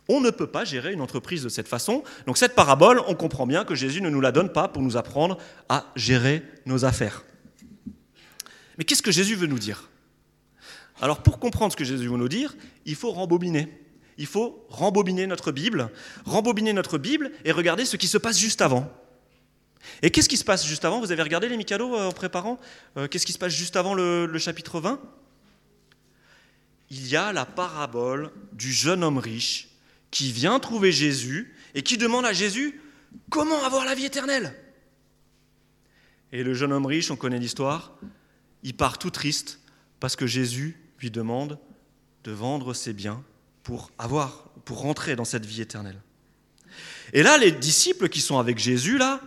On 0.09 0.19
ne 0.19 0.29
peut 0.29 0.47
pas 0.47 0.65
gérer 0.65 0.91
une 0.91 0.99
entreprise 0.99 1.43
de 1.43 1.49
cette 1.49 1.69
façon. 1.69 2.03
Donc 2.27 2.37
cette 2.37 2.55
parabole, 2.55 3.01
on 3.07 3.15
comprend 3.15 3.47
bien 3.47 3.63
que 3.63 3.75
Jésus 3.75 4.01
ne 4.01 4.09
nous 4.09 4.19
la 4.19 4.33
donne 4.33 4.51
pas 4.51 4.67
pour 4.67 4.81
nous 4.81 4.97
apprendre 4.97 5.37
à 5.69 5.85
gérer 5.95 6.43
nos 6.65 6.83
affaires. 6.83 7.23
Mais 8.77 8.83
qu'est-ce 8.83 9.01
que 9.01 9.11
Jésus 9.11 9.35
veut 9.35 9.47
nous 9.47 9.59
dire? 9.59 9.89
Alors 11.01 11.23
pour 11.23 11.39
comprendre 11.39 11.71
ce 11.71 11.77
que 11.77 11.83
Jésus 11.83 12.07
veut 12.07 12.17
nous 12.17 12.29
dire, 12.29 12.55
il 12.85 12.95
faut 12.95 13.11
rembobiner. 13.11 13.67
Il 14.17 14.27
faut 14.27 14.65
rembobiner 14.69 15.25
notre 15.25 15.51
Bible, 15.51 15.89
rembobiner 16.25 16.73
notre 16.73 16.97
Bible 16.97 17.31
et 17.45 17.51
regarder 17.51 17.85
ce 17.85 17.97
qui 17.97 18.07
se 18.07 18.17
passe 18.17 18.37
juste 18.37 18.61
avant. 18.61 18.91
Et 20.01 20.11
qu'est-ce 20.11 20.29
qui 20.29 20.37
se 20.37 20.43
passe 20.43 20.65
juste 20.65 20.85
avant? 20.85 20.99
Vous 20.99 21.11
avez 21.11 21.23
regardé 21.23 21.49
les 21.49 21.57
Mikado 21.57 21.95
euh, 21.95 22.07
en 22.07 22.11
préparant? 22.11 22.59
Euh, 22.97 23.07
Qu'est-ce 23.07 23.25
qui 23.25 23.33
se 23.33 23.37
passe 23.37 23.53
juste 23.53 23.75
avant 23.75 23.93
le, 23.93 24.25
le 24.27 24.39
chapitre 24.39 24.79
20 24.79 24.99
Il 26.89 27.07
y 27.07 27.15
a 27.15 27.33
la 27.33 27.45
parabole 27.45 28.31
du 28.53 28.71
jeune 28.71 29.03
homme 29.03 29.17
riche 29.17 29.69
qui 30.11 30.31
vient 30.31 30.59
trouver 30.59 30.91
Jésus 30.91 31.53
et 31.73 31.81
qui 31.81 31.97
demande 31.97 32.25
à 32.25 32.33
Jésus 32.33 32.79
comment 33.29 33.63
avoir 33.65 33.83
la 33.83 33.95
vie 33.95 34.05
éternelle? 34.05 34.53
Et 36.31 36.43
le 36.43 36.53
jeune 36.53 36.71
homme 36.71 36.85
riche, 36.85 37.11
on 37.11 37.15
connaît 37.15 37.39
l'histoire, 37.39 37.97
il 38.63 38.75
part 38.75 38.97
tout 38.97 39.11
triste 39.11 39.59
parce 39.99 40.15
que 40.15 40.27
Jésus 40.27 40.77
lui 41.03 41.11
demande 41.11 41.59
de 42.23 42.31
vendre 42.31 42.73
ses 42.73 42.93
biens 42.93 43.23
pour 43.61 43.91
avoir, 43.99 44.49
pour 44.65 44.79
rentrer 44.79 45.15
dans 45.15 45.25
cette 45.25 45.45
vie 45.45 45.61
éternelle. 45.61 46.01
Et 47.11 47.23
là, 47.23 47.37
les 47.37 47.51
disciples 47.51 48.09
qui 48.09 48.21
sont 48.21 48.39
avec 48.39 48.57
Jésus, 48.57 48.97
là, 48.97 49.21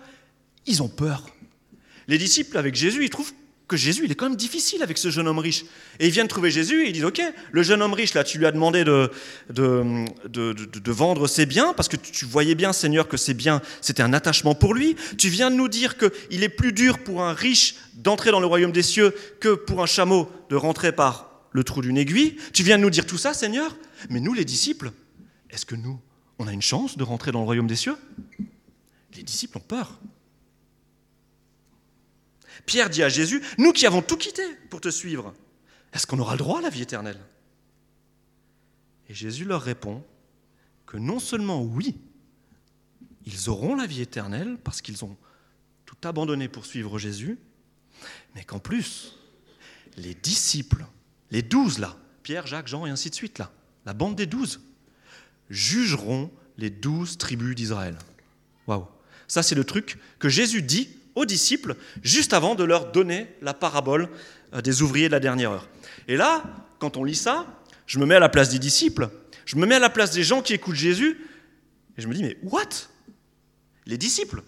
ils 0.66 0.82
ont 0.82 0.88
peur. 0.88 1.26
Les 2.08 2.18
disciples 2.18 2.56
avec 2.56 2.74
Jésus, 2.74 3.04
ils 3.04 3.10
trouvent 3.10 3.32
que 3.68 3.76
Jésus, 3.76 4.02
il 4.04 4.12
est 4.12 4.14
quand 4.14 4.28
même 4.28 4.36
difficile 4.36 4.82
avec 4.82 4.96
ce 4.96 5.10
jeune 5.10 5.26
homme 5.26 5.40
riche. 5.40 5.64
Et 5.98 6.06
ils 6.06 6.12
viennent 6.12 6.28
trouver 6.28 6.50
Jésus 6.50 6.84
et 6.84 6.88
ils 6.88 6.92
disent, 6.92 7.04
OK, 7.04 7.20
le 7.50 7.62
jeune 7.62 7.82
homme 7.82 7.94
riche, 7.94 8.14
là, 8.14 8.22
tu 8.22 8.38
lui 8.38 8.46
as 8.46 8.52
demandé 8.52 8.84
de, 8.84 9.10
de, 9.50 10.92
vendre 10.92 11.26
ses 11.26 11.46
biens 11.46 11.74
parce 11.74 11.88
que 11.88 11.96
tu 11.96 12.24
voyais 12.24 12.54
bien, 12.54 12.72
Seigneur, 12.72 13.08
que 13.08 13.16
ses 13.16 13.34
biens, 13.34 13.60
c'était 13.80 14.02
un 14.02 14.12
attachement 14.12 14.54
pour 14.54 14.72
lui. 14.72 14.96
Tu 15.18 15.28
viens 15.28 15.50
de 15.50 15.56
nous 15.56 15.68
dire 15.68 15.96
qu'il 15.98 16.42
est 16.44 16.48
plus 16.48 16.72
dur 16.72 17.00
pour 17.00 17.22
un 17.22 17.34
riche 17.34 17.74
d'entrer 17.94 18.30
dans 18.30 18.40
le 18.40 18.46
royaume 18.46 18.72
des 18.72 18.84
cieux 18.84 19.14
que 19.40 19.54
pour 19.54 19.82
un 19.82 19.86
chameau 19.86 20.30
de 20.48 20.56
rentrer 20.56 20.92
par 20.92 21.35
le 21.56 21.64
trou 21.64 21.80
d'une 21.80 21.96
aiguille. 21.96 22.36
Tu 22.52 22.62
viens 22.62 22.76
de 22.76 22.82
nous 22.82 22.90
dire 22.90 23.06
tout 23.06 23.18
ça, 23.18 23.34
Seigneur. 23.34 23.76
Mais 24.10 24.20
nous, 24.20 24.34
les 24.34 24.44
disciples, 24.44 24.92
est-ce 25.50 25.64
que 25.66 25.74
nous, 25.74 25.98
on 26.38 26.46
a 26.46 26.52
une 26.52 26.62
chance 26.62 26.96
de 26.98 27.02
rentrer 27.02 27.32
dans 27.32 27.40
le 27.40 27.46
royaume 27.46 27.66
des 27.66 27.76
cieux? 27.76 27.96
Les 29.16 29.22
disciples 29.22 29.56
ont 29.56 29.62
peur. 29.62 29.98
Pierre 32.66 32.90
dit 32.90 33.02
à 33.02 33.08
Jésus, 33.08 33.42
nous 33.58 33.72
qui 33.72 33.86
avons 33.86 34.02
tout 34.02 34.18
quitté 34.18 34.42
pour 34.68 34.82
te 34.82 34.90
suivre, 34.90 35.34
est-ce 35.92 36.06
qu'on 36.06 36.18
aura 36.18 36.32
le 36.32 36.38
droit 36.38 36.58
à 36.58 36.62
la 36.62 36.68
vie 36.68 36.82
éternelle? 36.82 37.20
Et 39.08 39.14
Jésus 39.14 39.44
leur 39.44 39.62
répond 39.62 40.04
que 40.84 40.98
non 40.98 41.18
seulement 41.18 41.62
oui, 41.62 41.96
ils 43.24 43.48
auront 43.48 43.74
la 43.74 43.86
vie 43.86 44.02
éternelle 44.02 44.58
parce 44.62 44.82
qu'ils 44.82 45.04
ont 45.04 45.16
tout 45.86 45.96
abandonné 46.02 46.48
pour 46.48 46.66
suivre 46.66 46.98
Jésus, 46.98 47.38
mais 48.34 48.44
qu'en 48.44 48.58
plus, 48.58 49.16
les 49.96 50.14
disciples, 50.14 50.84
les 51.30 51.42
douze 51.42 51.78
là, 51.78 51.96
Pierre, 52.22 52.46
Jacques, 52.46 52.68
Jean 52.68 52.86
et 52.86 52.90
ainsi 52.90 53.10
de 53.10 53.14
suite 53.14 53.38
là, 53.38 53.50
la 53.84 53.92
bande 53.92 54.16
des 54.16 54.26
douze, 54.26 54.60
jugeront 55.50 56.30
les 56.58 56.70
douze 56.70 57.18
tribus 57.18 57.54
d'Israël. 57.54 57.96
Waouh! 58.66 58.86
Ça, 59.28 59.42
c'est 59.42 59.54
le 59.54 59.64
truc 59.64 59.98
que 60.18 60.28
Jésus 60.28 60.62
dit 60.62 60.88
aux 61.14 61.24
disciples 61.24 61.76
juste 62.02 62.32
avant 62.32 62.54
de 62.54 62.64
leur 62.64 62.92
donner 62.92 63.26
la 63.42 63.54
parabole 63.54 64.08
euh, 64.54 64.60
des 64.60 64.82
ouvriers 64.82 65.08
de 65.08 65.12
la 65.12 65.20
dernière 65.20 65.50
heure. 65.50 65.68
Et 66.08 66.16
là, 66.16 66.44
quand 66.78 66.96
on 66.96 67.04
lit 67.04 67.14
ça, 67.14 67.46
je 67.86 67.98
me 67.98 68.06
mets 68.06 68.16
à 68.16 68.20
la 68.20 68.28
place 68.28 68.50
des 68.50 68.58
disciples, 68.58 69.08
je 69.44 69.56
me 69.56 69.66
mets 69.66 69.76
à 69.76 69.80
la 69.80 69.90
place 69.90 70.10
des 70.10 70.22
gens 70.22 70.42
qui 70.42 70.52
écoutent 70.52 70.76
Jésus, 70.76 71.18
et 71.96 72.02
je 72.02 72.08
me 72.08 72.14
dis, 72.14 72.22
mais 72.22 72.36
what? 72.42 72.68
Les 73.86 73.96
disciples, 73.96 74.42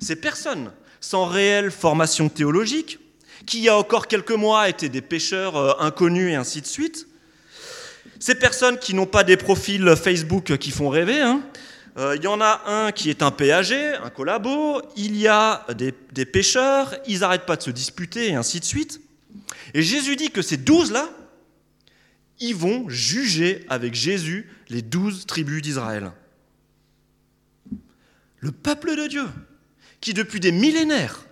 ces 0.00 0.16
personnes 0.16 0.70
sans 1.00 1.26
réelle 1.26 1.70
formation 1.70 2.28
théologique, 2.28 2.98
qui 3.44 3.58
il 3.58 3.64
y 3.64 3.68
a 3.68 3.76
encore 3.76 4.06
quelques 4.06 4.30
mois 4.32 4.68
étaient 4.68 4.88
des 4.88 5.02
pêcheurs 5.02 5.56
euh, 5.56 5.72
inconnus 5.80 6.32
et 6.32 6.34
ainsi 6.36 6.60
de 6.60 6.66
suite, 6.66 7.06
ces 8.18 8.34
personnes 8.34 8.78
qui 8.78 8.94
n'ont 8.94 9.06
pas 9.06 9.24
des 9.24 9.36
profils 9.36 9.94
Facebook 9.96 10.56
qui 10.56 10.70
font 10.70 10.88
rêver, 10.88 11.20
hein, 11.20 11.42
euh, 11.98 12.14
il 12.16 12.22
y 12.22 12.26
en 12.26 12.40
a 12.40 12.62
un 12.66 12.92
qui 12.92 13.08
est 13.08 13.22
un 13.22 13.30
péager, 13.30 13.94
un 13.94 14.10
collabo, 14.10 14.82
il 14.96 15.16
y 15.16 15.28
a 15.28 15.66
des, 15.74 16.24
pêcheurs, 16.26 16.94
ils 17.06 17.20
n'arrêtent 17.20 17.46
pas 17.46 17.56
de 17.56 17.62
se 17.62 17.70
disputer 17.70 18.28
et 18.28 18.34
ainsi 18.34 18.60
de 18.60 18.64
suite. 18.64 19.00
Et 19.72 19.82
Jésus 19.82 20.16
dit 20.16 20.30
que 20.30 20.42
ces 20.42 20.58
douze-là, 20.58 21.08
ils 22.38 22.54
vont 22.54 22.88
juger 22.88 23.64
avec 23.68 23.94
Jésus 23.94 24.50
les 24.68 24.82
douze 24.82 25.24
tribus 25.24 25.62
d'Israël. 25.62 26.12
Le 28.40 28.52
peuple 28.52 28.94
de 28.94 29.06
Dieu, 29.06 29.24
qui 30.02 30.12
depuis 30.12 30.38
des 30.38 30.52
millénaires 30.52 31.24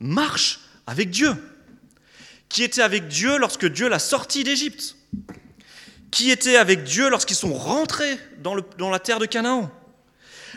marche 0.00 0.60
avec 0.88 1.10
Dieu, 1.10 1.36
qui 2.48 2.62
était 2.62 2.80
avec 2.80 3.08
Dieu 3.08 3.36
lorsque 3.36 3.66
Dieu 3.66 3.90
l'a 3.90 3.98
sorti 3.98 4.42
d'Égypte, 4.42 4.96
qui 6.10 6.30
était 6.30 6.56
avec 6.56 6.82
Dieu 6.82 7.10
lorsqu'ils 7.10 7.36
sont 7.36 7.52
rentrés 7.52 8.18
dans, 8.38 8.54
la 8.88 8.98
terre 8.98 9.18
de 9.18 9.26
Canaan, 9.26 9.70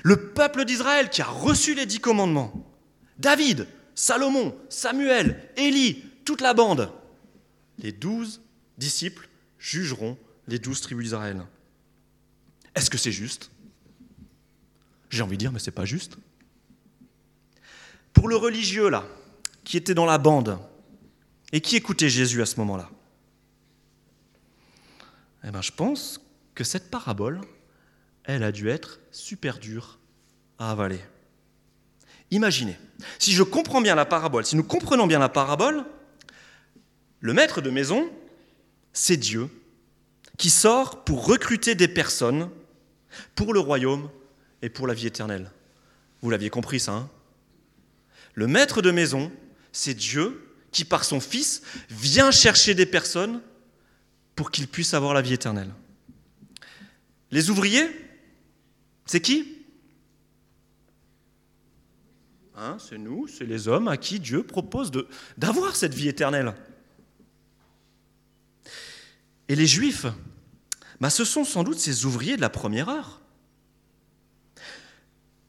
le 0.03 0.29
peuple 0.31 0.63
d'Israël 0.63 1.09
qui 1.09 1.21
a 1.21 1.25
reçu 1.25 1.75
les 1.75 1.85
dix 1.85 1.99
commandements. 1.99 2.65
David, 3.19 3.67
Salomon, 3.93 4.57
Samuel, 4.69 5.49
Élie, 5.57 6.05
toute 6.23 6.39
la 6.39 6.53
bande. 6.53 6.89
Les 7.79 7.91
douze 7.91 8.41
disciples 8.77 9.27
jugeront 9.59 10.17
les 10.47 10.59
douze 10.59 10.79
tribus 10.79 11.07
d'Israël. 11.07 11.41
Est-ce 12.73 12.89
que 12.89 12.97
c'est 12.97 13.11
juste? 13.11 13.51
J'ai 15.09 15.23
envie 15.23 15.35
de 15.35 15.41
dire, 15.41 15.51
mais 15.51 15.59
c'est 15.59 15.71
pas 15.71 15.83
juste. 15.83 16.15
Pour 18.13 18.29
le 18.29 18.37
religieux, 18.37 18.87
là, 18.89 19.05
qui 19.63 19.77
était 19.77 19.93
dans 19.93 20.05
la 20.05 20.17
bande 20.17 20.59
et 21.51 21.61
qui 21.61 21.75
écoutait 21.75 22.09
Jésus 22.09 22.41
à 22.41 22.45
ce 22.45 22.59
moment-là, 22.59 22.89
eh 25.43 25.51
ben, 25.51 25.61
je 25.61 25.71
pense 25.71 26.21
que 26.55 26.63
cette 26.63 26.89
parabole, 26.89 27.41
elle 28.23 28.43
a 28.43 28.51
dû 28.51 28.69
être 28.69 28.99
super 29.11 29.59
dure 29.59 29.99
à 30.59 30.71
avaler. 30.71 30.99
Imaginez, 32.29 32.77
si 33.19 33.33
je 33.33 33.43
comprends 33.43 33.81
bien 33.81 33.95
la 33.95 34.05
parabole, 34.05 34.45
si 34.45 34.55
nous 34.55 34.63
comprenons 34.63 35.07
bien 35.07 35.19
la 35.19 35.29
parabole, 35.29 35.85
le 37.19 37.33
maître 37.33 37.61
de 37.61 37.69
maison, 37.69 38.09
c'est 38.93 39.17
Dieu 39.17 39.49
qui 40.37 40.49
sort 40.49 41.03
pour 41.03 41.25
recruter 41.25 41.75
des 41.75 41.87
personnes 41.87 42.49
pour 43.35 43.53
le 43.53 43.59
royaume 43.59 44.09
et 44.61 44.69
pour 44.69 44.87
la 44.87 44.93
vie 44.93 45.07
éternelle. 45.07 45.51
Vous 46.21 46.29
l'aviez 46.29 46.49
compris 46.49 46.79
ça, 46.79 46.93
hein? 46.93 47.09
Le 48.33 48.47
maître 48.47 48.81
de 48.81 48.91
maison, 48.91 49.31
c'est 49.71 49.93
Dieu 49.93 50.55
qui, 50.71 50.85
par 50.85 51.03
son 51.03 51.19
Fils, 51.19 51.61
vient 51.89 52.31
chercher 52.31 52.73
des 52.73 52.85
personnes 52.85 53.41
pour 54.35 54.51
qu'ils 54.51 54.67
puissent 54.67 54.93
avoir 54.93 55.13
la 55.13 55.21
vie 55.21 55.33
éternelle. 55.33 55.73
Les 57.31 57.49
ouvriers, 57.49 57.89
c'est 59.05 59.21
qui? 59.21 59.57
Hein, 62.55 62.77
C'est 62.79 62.97
nous, 62.97 63.27
c'est 63.27 63.45
les 63.45 63.67
hommes 63.67 63.87
à 63.87 63.97
qui 63.97 64.19
Dieu 64.19 64.43
propose 64.43 64.91
d'avoir 65.37 65.75
cette 65.75 65.93
vie 65.93 66.07
éternelle. 66.07 66.53
Et 69.47 69.55
les 69.55 69.67
juifs, 69.67 70.05
bah, 70.99 71.09
ce 71.09 71.25
sont 71.25 71.43
sans 71.43 71.63
doute 71.63 71.79
ces 71.79 72.05
ouvriers 72.05 72.35
de 72.35 72.41
la 72.41 72.49
première 72.49 72.89
heure. 72.89 73.21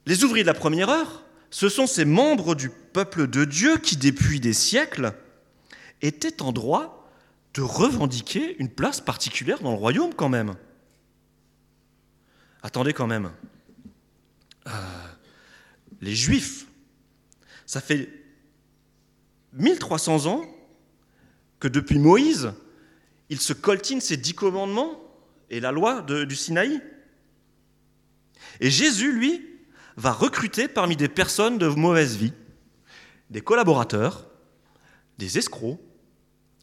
Les 0.06 0.24
ouvriers 0.24 0.42
de 0.42 0.48
la 0.48 0.54
première 0.54 0.88
heure, 0.88 1.24
ce 1.52 1.68
sont 1.68 1.86
ces 1.86 2.06
membres 2.06 2.54
du 2.54 2.70
peuple 2.70 3.28
de 3.28 3.44
Dieu 3.44 3.76
qui, 3.76 3.98
depuis 3.98 4.40
des 4.40 4.54
siècles, 4.54 5.12
étaient 6.00 6.40
en 6.40 6.50
droit 6.50 7.06
de 7.52 7.60
revendiquer 7.60 8.56
une 8.58 8.70
place 8.70 9.02
particulière 9.02 9.60
dans 9.60 9.72
le 9.72 9.76
royaume 9.76 10.14
quand 10.14 10.30
même. 10.30 10.56
Attendez 12.62 12.94
quand 12.94 13.06
même. 13.06 13.30
Euh, 14.66 14.70
les 16.00 16.14
Juifs, 16.14 16.66
ça 17.66 17.82
fait 17.82 18.08
1300 19.52 20.24
ans 20.26 20.46
que 21.60 21.68
depuis 21.68 21.98
Moïse, 21.98 22.54
ils 23.28 23.40
se 23.40 23.52
coltinent 23.52 24.00
ces 24.00 24.16
dix 24.16 24.34
commandements 24.34 24.98
et 25.50 25.60
la 25.60 25.70
loi 25.70 26.00
du 26.00 26.34
Sinaï. 26.34 26.80
Et 28.60 28.70
Jésus, 28.70 29.12
lui, 29.12 29.51
va 29.96 30.12
recruter 30.12 30.68
parmi 30.68 30.96
des 30.96 31.08
personnes 31.08 31.58
de 31.58 31.66
mauvaise 31.68 32.16
vie 32.16 32.32
des 33.32 33.40
collaborateurs, 33.40 34.26
des 35.18 35.38
escrocs 35.38 35.80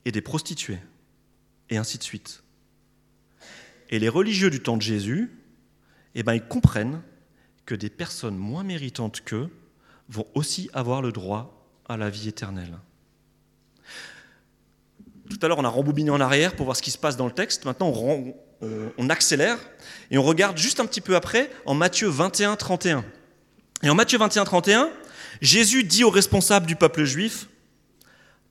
et 0.06 0.12
des 0.12 0.22
prostituées, 0.22 0.80
et 1.70 1.78
ainsi 1.78 1.98
de 1.98 2.04
suite. 2.04 2.44
Et 3.90 4.00
les 4.00 4.08
religieux 4.08 4.52
du 4.52 4.62
temps 4.62 4.78
de 4.78 4.82
Jésus, 4.82 5.32
eh 6.14 6.24
ben, 6.24 6.36
ils 6.36 6.48
comprennent 6.48 7.02
que 7.66 7.74
des 7.74 7.90
personnes 7.90 8.38
moins 8.38 8.64
méritantes 8.64 9.22
qu'eux 9.22 9.50
vont 10.10 10.28
aussi 10.36 10.70
avoir 10.74 11.02
le 11.02 11.12
droit 11.12 11.68
à 11.88 11.98
la 11.98 12.10
vie 12.10 12.30
éternelle. 12.30 12.78
Tout 15.30 15.40
à 15.42 15.48
l'heure, 15.48 15.60
on 15.60 15.66
a 15.66 15.70
rembobiné 15.70 16.10
en 16.12 16.20
arrière 16.20 16.56
pour 16.56 16.66
voir 16.66 16.78
ce 16.78 16.82
qui 16.82 16.92
se 16.92 16.98
passe 16.98 17.18
dans 17.18 17.28
le 17.28 17.32
texte. 17.32 17.66
Maintenant, 17.66 17.94
on, 18.62 19.10
accélère 19.10 19.58
et 20.12 20.18
on 20.18 20.24
regarde 20.24 20.58
juste 20.58 20.80
un 20.80 20.86
petit 20.86 21.02
peu 21.02 21.16
après 21.16 21.52
en 21.66 21.74
Matthieu 21.74 22.08
21, 22.08 22.56
31. 22.56 23.06
Et 23.82 23.90
en 23.90 23.96
Matthieu 23.96 24.18
21, 24.18 24.44
31, 24.44 24.90
Jésus 25.42 25.84
dit 25.84 26.04
aux 26.04 26.10
responsables 26.10 26.66
du 26.66 26.76
peuple 26.76 27.04
juif, 27.06 27.48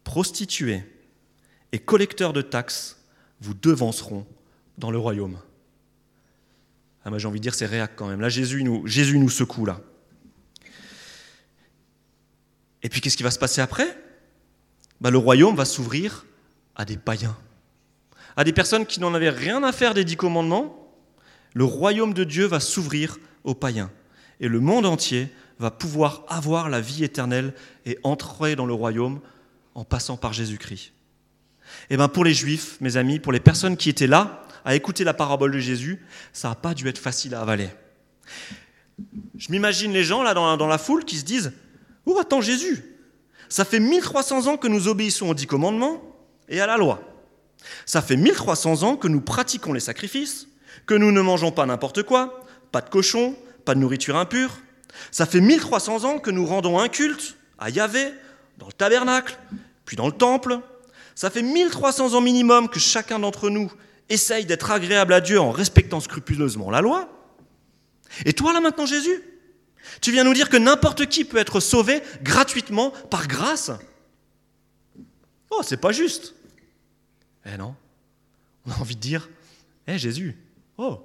prostituées 0.05 0.85
et 1.73 1.79
collecteurs 1.79 2.33
de 2.33 2.41
taxes 2.41 2.99
vous 3.41 3.55
devanceront 3.55 4.27
dans 4.79 4.91
le 4.91 4.99
royaume. 4.99 5.39
Ah, 7.05 7.11
j'ai 7.17 7.29
envie 7.29 7.41
de 7.41 7.43
dire 7.43 7.55
c'est 7.55 7.67
réac 7.67 7.93
quand 7.97 8.09
même. 8.09 8.21
Là, 8.21 8.29
Jésus 8.29 8.63
nous, 8.65 8.87
Jésus 8.87 9.19
nous 9.19 9.31
secoue 9.31 9.65
là. 9.65 9.81
Et 12.83 12.89
puis 12.89 13.01
qu'est-ce 13.01 13.17
qui 13.17 13.23
va 13.23 13.31
se 13.31 13.39
passer 13.39 13.61
après? 13.61 13.97
Bah, 15.01 15.11
Le 15.11 15.19
royaume 15.19 15.57
va 15.57 15.65
s'ouvrir 15.65 16.27
à 16.75 16.85
des 16.85 16.97
païens, 16.97 17.37
à 18.37 18.45
des 18.45 18.53
personnes 18.53 18.87
qui 18.87 19.01
n'en 19.01 19.15
avaient 19.15 19.31
rien 19.31 19.63
à 19.63 19.73
faire 19.73 19.95
des 19.95 20.05
dix 20.05 20.17
commandements. 20.17 20.93
Le 21.55 21.65
royaume 21.65 22.15
de 22.15 22.25
Dieu 22.25 22.47
va 22.47 22.61
s'ouvrir 22.61 23.19
aux 23.45 23.55
païens. 23.55 23.91
Et 24.41 24.49
le 24.49 24.61
monde 24.61 24.87
entier 24.87 25.29
va 25.59 25.71
pouvoir 25.71 26.25
avoir 26.29 26.69
la 26.69 26.81
vie 26.81 27.05
éternelle 27.05 27.55
et 27.85 27.99
entrer 28.03 28.57
dans 28.57 28.67
le 28.67 28.75
royaume 28.75 29.21
en 29.75 29.85
passant 29.85 30.17
par 30.17 30.33
Jésus-Christ. 30.33 30.93
Et 31.91 31.95
eh 31.95 31.97
bien 31.97 32.09
pour 32.09 32.25
les 32.25 32.35
Juifs, 32.35 32.81
mes 32.81 32.97
amis, 32.97 33.19
pour 33.19 33.33
les 33.33 33.41
personnes 33.41 33.77
qui 33.77 33.91
étaient 33.91 34.07
là, 34.07 34.45
à 34.65 34.75
écouter 34.75 35.05
la 35.05 35.15
parabole 35.15 35.53
de 35.53 35.59
Jésus, 35.59 36.01
ça 36.33 36.49
n'a 36.49 36.55
pas 36.55 36.75
dû 36.75 36.89
être 36.89 36.99
facile 36.99 37.35
à 37.35 37.41
avaler. 37.41 37.69
Je 39.37 39.51
m'imagine 39.51 39.93
les 39.93 40.05
gens 40.05 40.23
là 40.23 40.35
dans 40.35 40.67
la, 40.67 40.79
foule 40.79 41.05
qui 41.05 41.17
se 41.17 41.25
disent 41.25 41.53
Oh, 42.07 42.19
attends 42.21 42.41
Jésus, 42.41 42.85
ça 43.49 43.65
fait 43.65 43.81
1300 43.81 44.47
ans 44.47 44.57
que 44.57 44.69
nous 44.69 44.89
obéissons 44.89 45.29
aux 45.29 45.35
dix 45.35 45.47
commandements 45.47 46.03
et 46.49 46.61
à 46.61 46.67
la 46.67 46.77
loi. 46.77 47.01
Ça 47.87 48.03
fait 48.03 48.17
1300 48.17 48.83
ans 48.83 48.97
que 48.97 49.09
nous 49.09 49.21
pratiquons 49.21 49.73
les 49.73 49.81
sacrifices, 49.81 50.49
que 50.87 50.95
nous 50.95 51.13
ne 51.13 51.21
mangeons 51.21 51.53
pas 51.53 51.67
n'importe 51.67 52.03
quoi, 52.03 52.45
pas 52.73 52.81
de 52.81 52.89
cochon, 52.89 53.37
de 53.75 53.81
nourriture 53.81 54.17
impure. 54.17 54.59
Ça 55.11 55.27
fait 55.27 55.41
1300 55.41 56.05
ans 56.05 56.19
que 56.19 56.31
nous 56.31 56.47
rendons 56.47 56.79
un 56.79 56.89
culte 56.89 57.37
à 57.59 57.71
Yahvé, 57.71 58.13
dans 58.59 58.67
le 58.67 58.73
tabernacle, 58.73 59.39
puis 59.85 59.97
dans 59.97 60.07
le 60.07 60.13
temple. 60.13 60.61
Ça 61.15 61.31
fait 61.31 61.43
1300 61.43 62.15
ans 62.15 62.21
minimum 62.21 62.69
que 62.69 62.79
chacun 62.79 63.19
d'entre 63.19 63.51
nous 63.51 63.73
essaye 64.09 64.47
d'être 64.47 64.71
agréable 64.71 65.13
à 65.13 65.21
Dieu 65.21 65.41
en 65.41 65.51
respectant 65.51 66.01
scrupuleusement 66.01 66.71
la 66.71 66.81
loi. 66.81 67.09
Et 68.25 68.33
toi 68.33 68.53
là 68.53 68.61
maintenant 68.61 68.87
Jésus, 68.87 69.23
tu 70.01 70.13
viens 70.13 70.25
nous 70.25 70.35
dire 70.35 70.49
que 70.49 70.57
n'importe 70.57 71.07
qui 71.07 71.25
peut 71.25 71.39
être 71.39 71.61
sauvé 71.61 72.03
gratuitement 72.23 72.91
par 73.11 73.27
grâce 73.27 73.71
Oh, 75.51 75.63
c'est 75.63 75.79
pas 75.79 75.93
juste. 75.93 76.35
Eh 77.47 77.57
non, 77.57 77.75
on 78.67 78.73
a 78.73 78.77
envie 78.81 78.97
de 78.97 79.01
dire, 79.01 79.29
eh 79.87 79.99
Jésus, 79.99 80.37
oh, 80.77 81.01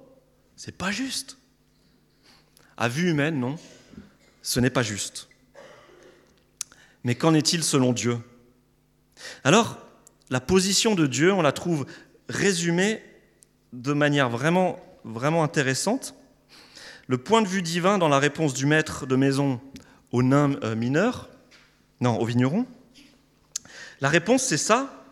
c'est 0.56 0.76
pas 0.76 0.90
juste. 0.90 1.38
À 2.76 2.88
vue 2.88 3.10
humaine, 3.10 3.38
non, 3.38 3.56
ce 4.42 4.60
n'est 4.60 4.70
pas 4.70 4.82
juste. 4.82 5.28
Mais 7.04 7.14
qu'en 7.14 7.34
est-il 7.34 7.62
selon 7.62 7.92
Dieu? 7.92 8.18
Alors, 9.44 9.78
la 10.30 10.40
position 10.40 10.94
de 10.94 11.06
Dieu, 11.06 11.32
on 11.32 11.42
la 11.42 11.52
trouve 11.52 11.86
résumée 12.28 13.02
de 13.72 13.92
manière 13.92 14.30
vraiment, 14.30 14.78
vraiment 15.04 15.44
intéressante. 15.44 16.14
Le 17.06 17.18
point 17.18 17.42
de 17.42 17.48
vue 17.48 17.62
divin 17.62 17.98
dans 17.98 18.08
la 18.08 18.18
réponse 18.18 18.54
du 18.54 18.66
maître 18.66 19.06
de 19.06 19.16
maison 19.16 19.60
au 20.10 20.22
nain 20.22 20.54
euh, 20.62 20.74
mineur, 20.74 21.28
non, 22.00 22.18
au 22.18 22.24
vigneron, 22.24 22.66
la 24.00 24.08
réponse 24.08 24.42
c'est 24.42 24.56
ça. 24.58 25.04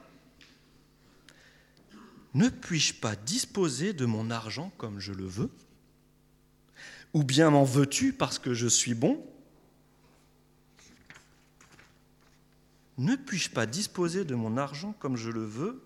Ne 2.35 2.49
puis-je 2.49 2.95
pas 2.95 3.14
disposer 3.14 3.92
de 3.92 4.07
mon 4.07 4.31
argent 4.31 4.73
comme 4.78 5.00
je 5.00 5.12
le 5.12 5.26
veux? 5.26 5.50
Ou 7.14 7.25
bien 7.25 7.50
m'en 7.50 7.64
veux-tu 7.64 8.12
parce 8.12 8.38
que 8.38 8.54
je 8.54 8.66
suis 8.66 8.95
bon? 8.95 9.25
Ne 12.99 13.16
puis-je 13.16 13.50
pas 13.50 13.66
disposer 13.66 14.25
de 14.25 14.35
mon 14.35 14.57
argent 14.57 14.95
comme 14.99 15.16
je 15.16 15.31
le 15.31 15.45
veux? 15.45 15.83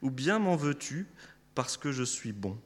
Ou 0.00 0.10
bien 0.10 0.38
m'en 0.38 0.56
veux-tu 0.56 1.06
parce 1.54 1.76
que 1.76 1.92
je 1.92 2.02
suis 2.02 2.32
bon? 2.32 2.58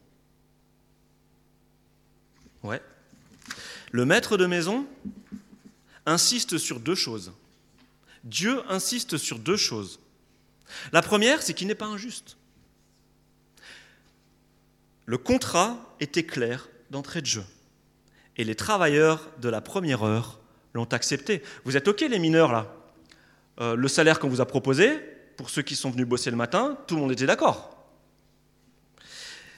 Ouais. 2.63 2.83
Le 3.93 4.05
maître 4.05 4.37
de 4.37 4.47
maison 4.47 4.87
insiste 6.05 6.59
sur 6.59 6.81
deux 6.81 6.95
choses. 6.95 7.33
Dieu 8.25 8.61
insiste 8.71 9.17
sur 9.17 9.39
deux 9.39 9.57
choses. 9.57 10.01
La 10.93 11.01
première, 11.01 11.43
c'est 11.43 11.55
qu'il 11.55 11.69
n'est 11.69 11.75
pas 11.75 11.87
injuste. 11.87 12.37
Le 15.07 15.19
contrat 15.19 15.97
était 16.01 16.27
clair 16.27 16.69
d'entrée 16.91 17.21
de 17.21 17.27
jeu. 17.27 17.45
Et 18.37 18.45
les 18.45 18.55
travailleurs 18.55 19.31
de 19.41 19.49
la 19.49 19.61
première 19.61 20.03
heure 20.03 20.41
l'ont 20.75 20.85
accepté. 20.85 21.43
Vous 21.65 21.77
êtes 21.77 21.89
OK 21.89 22.01
les 22.01 22.19
mineurs 22.19 22.53
là? 22.53 22.73
Euh, 23.61 23.77
Le 23.77 23.89
salaire 23.89 24.19
qu'on 24.19 24.29
vous 24.29 24.41
a 24.41 24.47
proposé, 24.47 25.01
pour 25.37 25.51
ceux 25.51 25.63
qui 25.63 25.77
sont 25.77 25.91
venus 25.91 26.07
bosser 26.07 26.31
le 26.31 26.37
matin, 26.37 26.79
tout 26.87 26.95
le 26.95 27.01
monde 27.01 27.13
était 27.13 27.27
d'accord. 27.27 27.73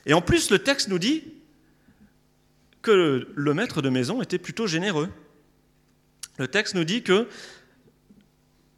Et 0.06 0.14
en 0.14 0.20
plus, 0.20 0.50
le 0.50 0.60
texte 0.60 0.88
nous 0.88 0.98
dit 0.98 1.24
que 2.82 3.26
le 3.34 3.54
maître 3.54 3.82
de 3.82 3.88
maison 3.88 4.22
était 4.22 4.38
plutôt 4.38 4.66
généreux. 4.66 5.08
Le 6.38 6.46
texte 6.46 6.74
nous 6.74 6.84
dit 6.84 7.02
que 7.02 7.28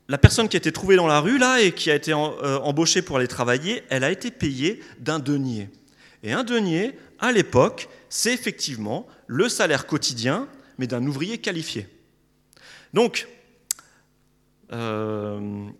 la 0.08 0.18
personne 0.18 0.48
qui 0.48 0.56
a 0.56 0.58
été 0.58 0.72
trouvée 0.72 0.96
dans 0.96 1.06
la 1.06 1.20
rue 1.20 1.38
là 1.38 1.60
et 1.60 1.72
qui 1.72 1.90
a 1.90 1.94
été 1.94 2.12
euh, 2.12 2.58
embauchée 2.58 3.00
pour 3.00 3.18
aller 3.18 3.28
travailler, 3.28 3.84
elle 3.90 4.02
a 4.02 4.10
été 4.10 4.30
payée 4.32 4.82
d'un 4.98 5.20
denier. 5.20 5.68
Et 6.24 6.32
un 6.32 6.42
denier, 6.42 6.98
à 7.20 7.30
l'époque, 7.30 7.88
c'est 8.10 8.34
effectivement 8.34 9.06
le 9.26 9.48
salaire 9.48 9.86
quotidien, 9.86 10.48
mais 10.76 10.86
d'un 10.86 11.06
ouvrier 11.06 11.38
qualifié. 11.38 11.88
Donc, 12.92 13.28
euh, 14.72 15.70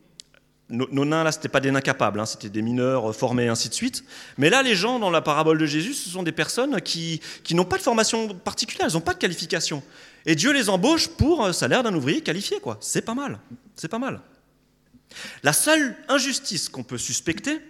nos, 0.71 1.05
nains, 1.05 1.25
là, 1.25 1.33
ce 1.33 1.49
pas 1.49 1.61
des 1.61 1.73
nains 1.73 1.81
capables, 1.81 2.21
hein, 2.21 2.27
c'était 2.27 2.49
des 2.49 2.63
mineurs 2.63 3.15
formés, 3.15 3.49
ainsi 3.49 3.69
de 3.69 3.75
suite. 3.75 4.05
Mais 4.39 4.49
là, 4.49 4.63
les 4.63 4.77
gens 4.77 5.01
dans 5.01 5.11
la 5.11 5.21
parabole 5.21 5.59
de 5.59 5.67
Jésus, 5.67 5.95
ce 5.95 6.09
sont 6.09 6.23
des 6.23 6.33
personnes 6.33 6.81
qui, 6.81 7.21
qui 7.43 7.57
n'ont 7.57 7.65
pas 7.65 7.77
de 7.77 7.83
formation 7.83 8.29
particulière, 8.29 8.87
elles 8.87 8.95
n'ont 8.95 9.01
pas 9.01 9.15
de 9.15 9.19
qualification. 9.19 9.83
Et 10.27 10.37
Dieu 10.37 10.53
les 10.53 10.69
embauche 10.69 11.09
pour 11.09 11.45
un 11.45 11.53
salaire 11.53 11.83
d'un 11.83 11.95
ouvrier 11.95 12.21
qualifié, 12.21 12.61
quoi. 12.61 12.79
C'est 12.81 13.03
pas 13.03 13.15
mal, 13.15 13.41
c'est 13.75 13.89
pas 13.89 13.99
mal. 13.99 14.21
La 15.43 15.53
seule 15.53 15.97
injustice 16.09 16.69
qu'on 16.69 16.85
peut 16.85 16.99
suspecter, 16.99 17.61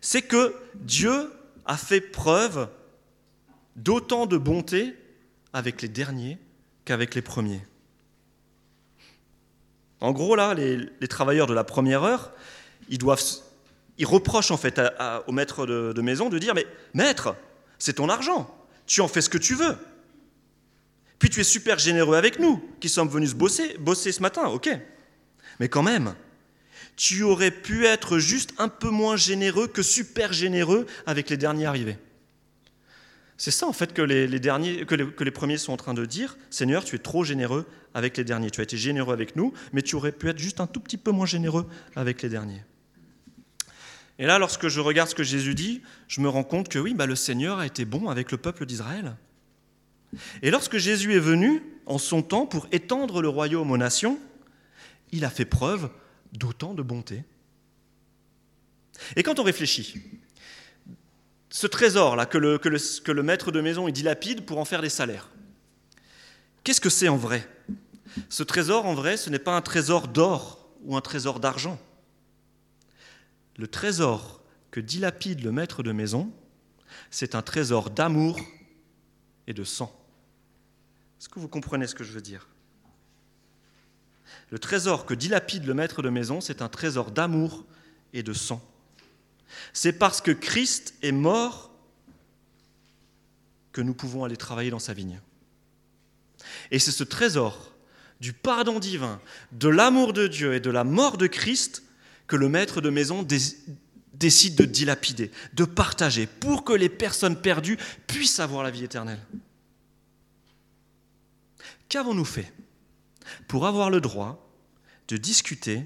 c'est 0.00 0.22
que 0.22 0.54
Dieu 0.76 1.30
a 1.66 1.76
fait 1.76 2.00
preuve 2.00 2.68
d'autant 3.76 4.26
de 4.26 4.36
bonté 4.36 4.96
avec 5.52 5.82
les 5.82 5.88
derniers 5.88 6.38
qu'avec 6.84 7.14
les 7.14 7.22
premiers. 7.22 7.62
En 10.00 10.12
gros, 10.12 10.36
là, 10.36 10.54
les, 10.54 11.08
travailleurs 11.08 11.46
de 11.46 11.54
la 11.54 11.64
première 11.64 12.02
heure, 12.02 12.32
ils, 12.88 12.98
doivent, 12.98 13.22
ils 13.98 14.06
reprochent 14.06 14.50
en 14.50 14.56
fait 14.56 14.80
au 15.26 15.32
maître 15.32 15.66
de, 15.66 16.00
maison 16.00 16.28
de 16.28 16.38
dire 16.38 16.54
Mais 16.54 16.66
maître, 16.94 17.34
c'est 17.78 17.94
ton 17.94 18.08
argent, 18.08 18.54
tu 18.86 19.00
en 19.00 19.08
fais 19.08 19.20
ce 19.20 19.30
que 19.30 19.38
tu 19.38 19.54
veux. 19.54 19.76
Puis 21.18 21.30
tu 21.30 21.40
es 21.40 21.44
super 21.44 21.78
généreux 21.78 22.16
avec 22.16 22.38
nous, 22.38 22.62
qui 22.80 22.90
sommes 22.90 23.08
venus 23.08 23.34
bosser, 23.34 23.76
bosser 23.78 24.12
ce 24.12 24.20
matin, 24.20 24.48
ok. 24.48 24.68
Mais 25.60 25.70
quand 25.70 25.82
même, 25.82 26.14
tu 26.96 27.22
aurais 27.22 27.50
pu 27.50 27.86
être 27.86 28.18
juste 28.18 28.52
un 28.58 28.68
peu 28.68 28.90
moins 28.90 29.16
généreux 29.16 29.66
que 29.66 29.82
super 29.82 30.34
généreux 30.34 30.86
avec 31.06 31.30
les 31.30 31.38
derniers 31.38 31.64
arrivés. 31.64 31.96
C'est 33.38 33.50
ça 33.50 33.66
en 33.66 33.72
fait 33.72 33.92
que 33.92 34.02
les, 34.02 34.40
derniers, 34.40 34.86
que 34.86 34.94
les, 34.94 35.30
premiers 35.30 35.58
sont 35.58 35.72
en 35.72 35.76
train 35.76 35.94
de 35.94 36.06
dire, 36.06 36.38
Seigneur, 36.50 36.84
tu 36.84 36.96
es 36.96 36.98
trop 36.98 37.22
généreux 37.22 37.66
avec 37.94 38.16
les 38.16 38.24
derniers. 38.24 38.50
Tu 38.50 38.60
as 38.60 38.64
été 38.64 38.76
généreux 38.76 39.12
avec 39.12 39.36
nous, 39.36 39.52
mais 39.72 39.82
tu 39.82 39.94
aurais 39.94 40.12
pu 40.12 40.28
être 40.28 40.38
juste 40.38 40.60
un 40.60 40.66
tout 40.66 40.80
petit 40.80 40.96
peu 40.96 41.10
moins 41.10 41.26
généreux 41.26 41.68
avec 41.96 42.22
les 42.22 42.28
derniers. 42.28 42.62
Et 44.18 44.24
là, 44.24 44.38
lorsque 44.38 44.68
je 44.68 44.80
regarde 44.80 45.10
ce 45.10 45.14
que 45.14 45.22
Jésus 45.22 45.54
dit, 45.54 45.82
je 46.08 46.22
me 46.22 46.28
rends 46.28 46.44
compte 46.44 46.68
que 46.68 46.78
oui, 46.78 46.94
bah, 46.94 47.04
le 47.04 47.16
Seigneur 47.16 47.58
a 47.58 47.66
été 47.66 47.84
bon 47.84 48.08
avec 48.08 48.32
le 48.32 48.38
peuple 48.38 48.64
d'Israël. 48.64 49.16
Et 50.42 50.50
lorsque 50.50 50.78
Jésus 50.78 51.14
est 51.14 51.20
venu 51.20 51.62
en 51.84 51.98
son 51.98 52.22
temps 52.22 52.46
pour 52.46 52.66
étendre 52.72 53.20
le 53.20 53.28
royaume 53.28 53.70
aux 53.70 53.76
nations, 53.76 54.18
il 55.12 55.26
a 55.26 55.30
fait 55.30 55.44
preuve 55.44 55.90
d'autant 56.32 56.72
de 56.72 56.82
bonté. 56.82 57.24
Et 59.16 59.22
quand 59.22 59.38
on 59.38 59.42
réfléchit, 59.42 60.02
ce 61.56 61.66
trésor-là 61.66 62.26
que 62.26 62.36
le, 62.36 62.58
que, 62.58 62.68
le, 63.12 63.22
maître 63.22 63.50
de 63.50 63.62
maison 63.62 63.88
il 63.88 63.92
dilapide 63.92 64.44
pour 64.44 64.58
en 64.58 64.66
faire 64.66 64.82
des 64.82 64.90
salaires, 64.90 65.30
qu'est-ce 66.62 66.82
que 66.82 66.90
c'est 66.90 67.08
en 67.08 67.16
vrai? 67.16 67.48
Ce 68.28 68.42
trésor, 68.42 68.84
en 68.84 68.92
vrai, 68.92 69.16
ce 69.16 69.30
n'est 69.30 69.38
pas 69.38 69.56
un 69.56 69.62
trésor 69.62 70.06
d'or 70.06 70.68
ou 70.82 70.98
un 70.98 71.00
trésor 71.00 71.40
d'argent. 71.40 71.80
Le 73.56 73.66
trésor 73.66 74.42
que 74.70 74.80
dilapide 74.80 75.42
le 75.42 75.50
maître 75.50 75.82
de 75.82 75.92
maison, 75.92 76.30
c'est 77.10 77.34
un 77.34 77.40
trésor 77.40 77.88
d'amour 77.88 78.38
et 79.46 79.54
de 79.54 79.64
sang. 79.64 79.98
Est-ce 81.18 81.30
que 81.30 81.40
vous 81.40 81.48
comprenez 81.48 81.86
ce 81.86 81.94
que 81.94 82.04
je 82.04 82.12
veux 82.12 82.20
dire? 82.20 82.48
Le 84.50 84.58
trésor 84.58 85.06
que 85.06 85.14
dilapide 85.14 85.64
le 85.64 85.72
maître 85.72 86.02
de 86.02 86.10
maison, 86.10 86.42
c'est 86.42 86.60
un 86.60 86.68
trésor 86.68 87.12
d'amour 87.12 87.64
et 88.12 88.22
de 88.22 88.34
sang. 88.34 88.60
C'est 89.72 89.92
parce 89.92 90.20
que 90.20 90.30
Christ 90.30 90.94
est 91.02 91.12
mort 91.12 91.70
que 93.72 93.80
nous 93.80 93.94
pouvons 93.94 94.24
aller 94.24 94.36
travailler 94.36 94.70
dans 94.70 94.78
sa 94.78 94.94
vigne. 94.94 95.20
Et 96.70 96.78
c'est 96.78 96.92
ce 96.92 97.04
trésor 97.04 97.74
du 98.20 98.32
pardon 98.32 98.78
divin, 98.78 99.20
de 99.52 99.68
l'amour 99.68 100.12
de 100.12 100.26
Dieu 100.26 100.54
et 100.54 100.60
de 100.60 100.70
la 100.70 100.84
mort 100.84 101.18
de 101.18 101.26
Christ 101.26 101.82
que 102.26 102.36
le 102.36 102.48
maître 102.48 102.80
de 102.80 102.90
maison 102.90 103.22
décide 104.14 104.56
de 104.56 104.64
dilapider, 104.64 105.30
de 105.52 105.64
partager, 105.64 106.26
pour 106.26 106.64
que 106.64 106.72
les 106.72 106.88
personnes 106.88 107.40
perdues 107.40 107.78
puissent 108.06 108.40
avoir 108.40 108.62
la 108.62 108.70
vie 108.70 108.84
éternelle. 108.84 109.20
Qu'avons-nous 111.88 112.24
fait 112.24 112.52
pour 113.48 113.66
avoir 113.66 113.90
le 113.90 114.00
droit 114.00 114.50
de 115.08 115.16
discuter 115.16 115.84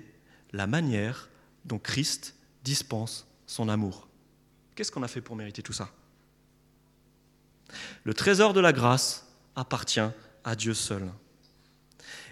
la 0.53 0.67
manière 0.67 1.29
dont 1.65 1.79
Christ 1.79 2.35
dispense 2.65 3.27
son 3.51 3.69
amour. 3.69 4.07
Qu'est-ce 4.77 4.93
qu'on 4.93 5.03
a 5.03 5.09
fait 5.09 5.21
pour 5.21 5.35
mériter 5.35 5.61
tout 5.61 5.73
ça? 5.73 5.91
Le 8.05 8.15
trésor 8.15 8.53
de 8.53 8.61
la 8.61 8.73
grâce 8.73 9.27
appartient 9.57 10.09
à 10.45 10.55
Dieu 10.55 10.73
seul. 10.73 11.03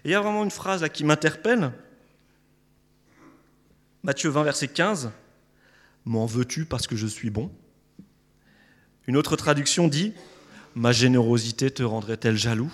Et 0.05 0.09
il 0.09 0.11
y 0.13 0.15
a 0.15 0.21
vraiment 0.21 0.45
une 0.45 0.53
phrase 0.53 0.81
là 0.81 0.89
qui 0.89 1.03
m'interpelle. 1.03 1.73
Matthieu 4.05 4.31
20, 4.31 4.45
verset 4.45 4.69
15. 4.69 5.11
M'en 6.05 6.25
veux-tu 6.25 6.67
parce 6.67 6.87
que 6.87 6.95
je 6.95 7.09
suis 7.09 7.31
bon? 7.31 7.51
Une 9.09 9.17
autre 9.17 9.35
traduction 9.35 9.89
dit 9.89 10.15
Ma 10.77 10.93
générosité 10.93 11.73
te 11.73 11.83
rendrait-elle 11.83 12.37
jaloux? 12.37 12.73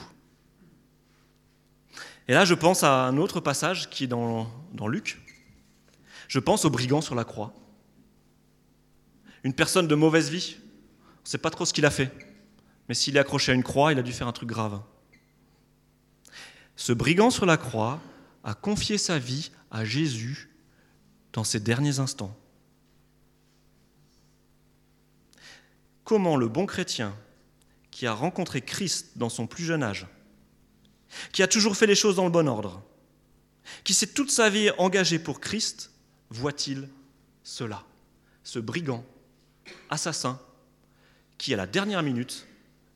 Et 2.28 2.34
là, 2.34 2.44
je 2.44 2.52
pense 2.52 2.82
à 2.82 3.06
un 3.06 3.16
autre 3.16 3.40
passage 3.40 3.88
qui 3.88 4.04
est 4.04 4.08
dans, 4.08 4.50
dans 4.74 4.86
Luc. 4.86 5.22
Je 6.28 6.38
pense 6.38 6.66
au 6.66 6.70
brigand 6.70 7.00
sur 7.00 7.14
la 7.14 7.24
croix. 7.24 7.54
Une 9.44 9.54
personne 9.54 9.86
de 9.86 9.94
mauvaise 9.94 10.30
vie. 10.30 10.56
On 11.18 11.22
ne 11.24 11.28
sait 11.28 11.38
pas 11.38 11.50
trop 11.50 11.64
ce 11.64 11.72
qu'il 11.72 11.86
a 11.86 11.90
fait. 11.90 12.10
Mais 12.88 12.94
s'il 12.94 13.16
est 13.16 13.20
accroché 13.20 13.52
à 13.52 13.54
une 13.54 13.62
croix, 13.62 13.92
il 13.92 13.98
a 13.98 14.02
dû 14.02 14.12
faire 14.12 14.26
un 14.26 14.32
truc 14.32 14.48
grave. 14.48 14.80
Ce 16.76 16.92
brigand 16.92 17.30
sur 17.30 17.46
la 17.46 17.56
croix 17.56 18.00
a 18.42 18.54
confié 18.54 18.98
sa 18.98 19.18
vie 19.18 19.50
à 19.70 19.84
Jésus 19.84 20.50
dans 21.32 21.44
ses 21.44 21.60
derniers 21.60 21.98
instants. 21.98 22.36
Comment 26.04 26.36
le 26.36 26.48
bon 26.48 26.66
chrétien 26.66 27.16
qui 27.90 28.06
a 28.06 28.12
rencontré 28.12 28.60
Christ 28.60 29.12
dans 29.16 29.28
son 29.28 29.46
plus 29.46 29.64
jeune 29.64 29.82
âge, 29.82 30.06
qui 31.32 31.42
a 31.42 31.48
toujours 31.48 31.76
fait 31.76 31.86
les 31.86 31.94
choses 31.94 32.16
dans 32.16 32.24
le 32.24 32.30
bon 32.30 32.48
ordre, 32.48 32.82
qui 33.84 33.94
s'est 33.94 34.08
toute 34.08 34.30
sa 34.30 34.50
vie 34.50 34.70
engagé 34.78 35.18
pour 35.18 35.40
Christ, 35.40 35.92
voit-il 36.28 36.88
cela 37.42 37.84
Ce 38.42 38.58
brigand, 38.58 39.04
assassin, 39.90 40.40
qui 41.38 41.54
à 41.54 41.56
la 41.56 41.66
dernière 41.66 42.02
minute 42.02 42.46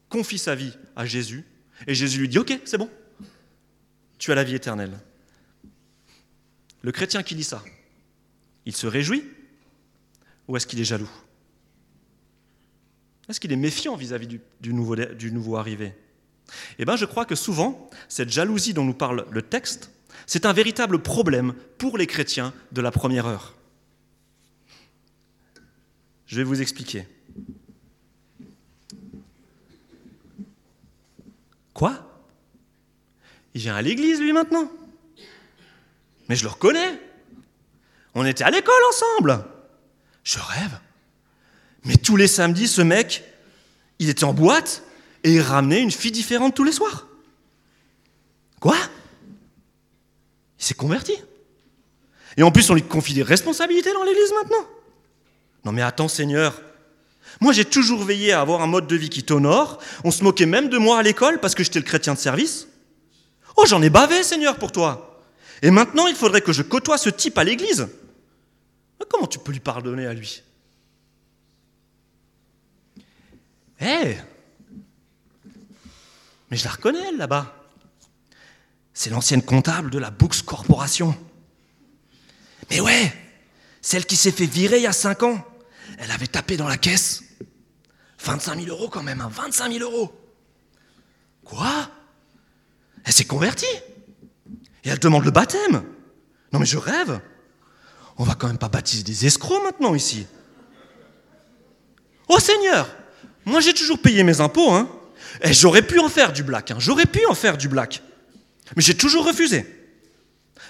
confie 0.08 0.38
sa 0.38 0.54
vie 0.54 0.72
à 0.96 1.06
Jésus, 1.06 1.44
et 1.86 1.94
Jésus 1.94 2.18
lui 2.18 2.28
dit, 2.28 2.38
OK, 2.38 2.58
c'est 2.64 2.78
bon, 2.78 2.90
tu 4.18 4.32
as 4.32 4.34
la 4.34 4.44
vie 4.44 4.54
éternelle. 4.54 4.98
Le 6.82 6.92
chrétien 6.92 7.22
qui 7.22 7.34
dit 7.34 7.44
ça, 7.44 7.62
il 8.66 8.74
se 8.74 8.86
réjouit 8.86 9.24
ou 10.46 10.56
est-ce 10.56 10.66
qu'il 10.66 10.80
est 10.80 10.84
jaloux? 10.84 11.10
Est-ce 13.28 13.40
qu'il 13.40 13.52
est 13.52 13.56
méfiant 13.56 13.96
vis-à-vis 13.96 14.26
du, 14.60 14.72
nouveau, 14.72 14.96
du 14.96 15.30
nouveau 15.32 15.56
arrivé? 15.56 15.92
Eh 16.78 16.86
bien, 16.86 16.96
je 16.96 17.04
crois 17.04 17.26
que 17.26 17.34
souvent, 17.34 17.90
cette 18.08 18.30
jalousie 18.30 18.72
dont 18.72 18.84
nous 18.84 18.94
parle 18.94 19.26
le 19.30 19.42
texte, 19.42 19.90
c'est 20.26 20.46
un 20.46 20.54
véritable 20.54 21.02
problème 21.02 21.52
pour 21.76 21.98
les 21.98 22.06
chrétiens 22.06 22.54
de 22.72 22.80
la 22.80 22.90
première 22.90 23.26
heure. 23.26 23.57
Je 26.28 26.36
vais 26.36 26.44
vous 26.44 26.60
expliquer. 26.60 27.08
Quoi? 31.72 32.22
Il 33.54 33.62
vient 33.62 33.74
à 33.74 33.82
l'église, 33.82 34.20
lui, 34.20 34.32
maintenant? 34.32 34.70
Mais 36.28 36.36
je 36.36 36.44
le 36.44 36.50
reconnais. 36.50 37.00
On 38.14 38.26
était 38.26 38.44
à 38.44 38.50
l'école 38.50 38.74
ensemble. 38.90 39.42
Je 40.22 40.38
rêve. 40.38 40.78
Mais 41.84 41.96
tous 41.96 42.16
les 42.16 42.28
samedis, 42.28 42.68
ce 42.68 42.82
mec, 42.82 43.24
il 43.98 44.10
était 44.10 44.24
en 44.24 44.34
boîte 44.34 44.82
et 45.24 45.32
il 45.32 45.40
ramenait 45.40 45.80
une 45.80 45.90
fille 45.90 46.12
différente 46.12 46.54
tous 46.54 46.64
les 46.64 46.72
soirs. 46.72 47.06
Quoi? 48.60 48.76
Il 50.58 50.64
s'est 50.64 50.74
converti. 50.74 51.14
Et 52.36 52.42
en 52.42 52.52
plus, 52.52 52.68
on 52.68 52.74
lui 52.74 52.82
confie 52.82 53.14
des 53.14 53.22
responsabilités 53.22 53.94
dans 53.94 54.04
l'église 54.04 54.32
maintenant. 54.34 54.68
Non 55.68 55.72
mais 55.72 55.82
attends 55.82 56.08
Seigneur, 56.08 56.62
moi, 57.42 57.52
j'ai 57.52 57.66
toujours 57.66 58.02
veillé 58.02 58.32
à 58.32 58.40
avoir 58.40 58.62
un 58.62 58.66
mode 58.66 58.86
de 58.86 58.96
vie 58.96 59.10
qui 59.10 59.22
t'honore. 59.22 59.82
On 60.02 60.10
se 60.10 60.24
moquait 60.24 60.46
même 60.46 60.70
de 60.70 60.78
moi 60.78 60.98
à 60.98 61.02
l'école 61.02 61.40
parce 61.40 61.54
que 61.54 61.62
j'étais 61.62 61.78
le 61.78 61.84
chrétien 61.84 62.14
de 62.14 62.18
service. 62.18 62.68
Oh, 63.54 63.66
j'en 63.66 63.82
ai 63.82 63.90
bavé, 63.90 64.22
Seigneur, 64.22 64.56
pour 64.56 64.72
toi. 64.72 65.22
Et 65.60 65.70
maintenant, 65.70 66.06
il 66.06 66.14
faudrait 66.14 66.40
que 66.40 66.54
je 66.54 66.62
côtoie 66.62 66.96
ce 66.96 67.10
type 67.10 67.36
à 67.36 67.44
l'église. 67.44 67.86
comment 69.10 69.26
tu 69.26 69.38
peux 69.38 69.52
lui 69.52 69.60
pardonner 69.60 70.06
à 70.06 70.14
lui? 70.14 70.42
Eh 73.82 74.16
Mais 76.50 76.56
je 76.56 76.64
la 76.64 76.70
reconnais, 76.70 77.08
elle, 77.10 77.18
là-bas. 77.18 77.54
C'est 78.94 79.10
l'ancienne 79.10 79.42
comptable 79.42 79.90
de 79.90 79.98
la 79.98 80.10
Books 80.10 80.40
Corporation. 80.46 81.14
Mais 82.70 82.80
ouais, 82.80 83.12
celle 83.82 84.06
qui 84.06 84.16
s'est 84.16 84.32
fait 84.32 84.46
virer 84.46 84.78
il 84.78 84.84
y 84.84 84.86
a 84.86 84.94
cinq 84.94 85.22
ans. 85.22 85.44
Elle 85.98 86.10
avait 86.12 86.28
tapé 86.28 86.56
dans 86.56 86.68
la 86.68 86.76
caisse. 86.76 87.24
25 88.20 88.60
000 88.60 88.68
euros 88.68 88.88
quand 88.88 89.02
même, 89.02 89.24
25 89.30 89.64
hein, 89.64 89.72
000 89.72 89.90
euros. 89.90 90.12
Quoi? 91.44 91.90
Elle 93.04 93.12
s'est 93.12 93.24
convertie. 93.24 93.66
Et 94.84 94.88
elle 94.88 94.98
demande 94.98 95.24
le 95.24 95.30
baptême. 95.30 95.82
Non 96.52 96.58
mais 96.58 96.66
je 96.66 96.78
rêve. 96.78 97.20
On 98.16 98.24
va 98.24 98.34
quand 98.34 98.48
même 98.48 98.58
pas 98.58 98.68
baptiser 98.68 99.02
des 99.02 99.26
escrocs 99.26 99.62
maintenant 99.62 99.94
ici. 99.94 100.26
Oh 102.28 102.38
Seigneur, 102.38 102.88
moi 103.44 103.60
j'ai 103.60 103.74
toujours 103.74 104.00
payé 104.00 104.22
mes 104.22 104.40
impôts, 104.40 104.70
hein. 104.70 104.88
Et 105.42 105.52
j'aurais 105.52 105.82
pu 105.82 105.98
en 105.98 106.08
faire 106.08 106.32
du 106.32 106.42
black, 106.42 106.70
hein. 106.70 106.76
j'aurais 106.78 107.06
pu 107.06 107.24
en 107.26 107.34
faire 107.34 107.56
du 107.56 107.68
black. 107.68 108.02
Mais 108.76 108.82
j'ai 108.82 108.96
toujours 108.96 109.26
refusé. 109.26 109.66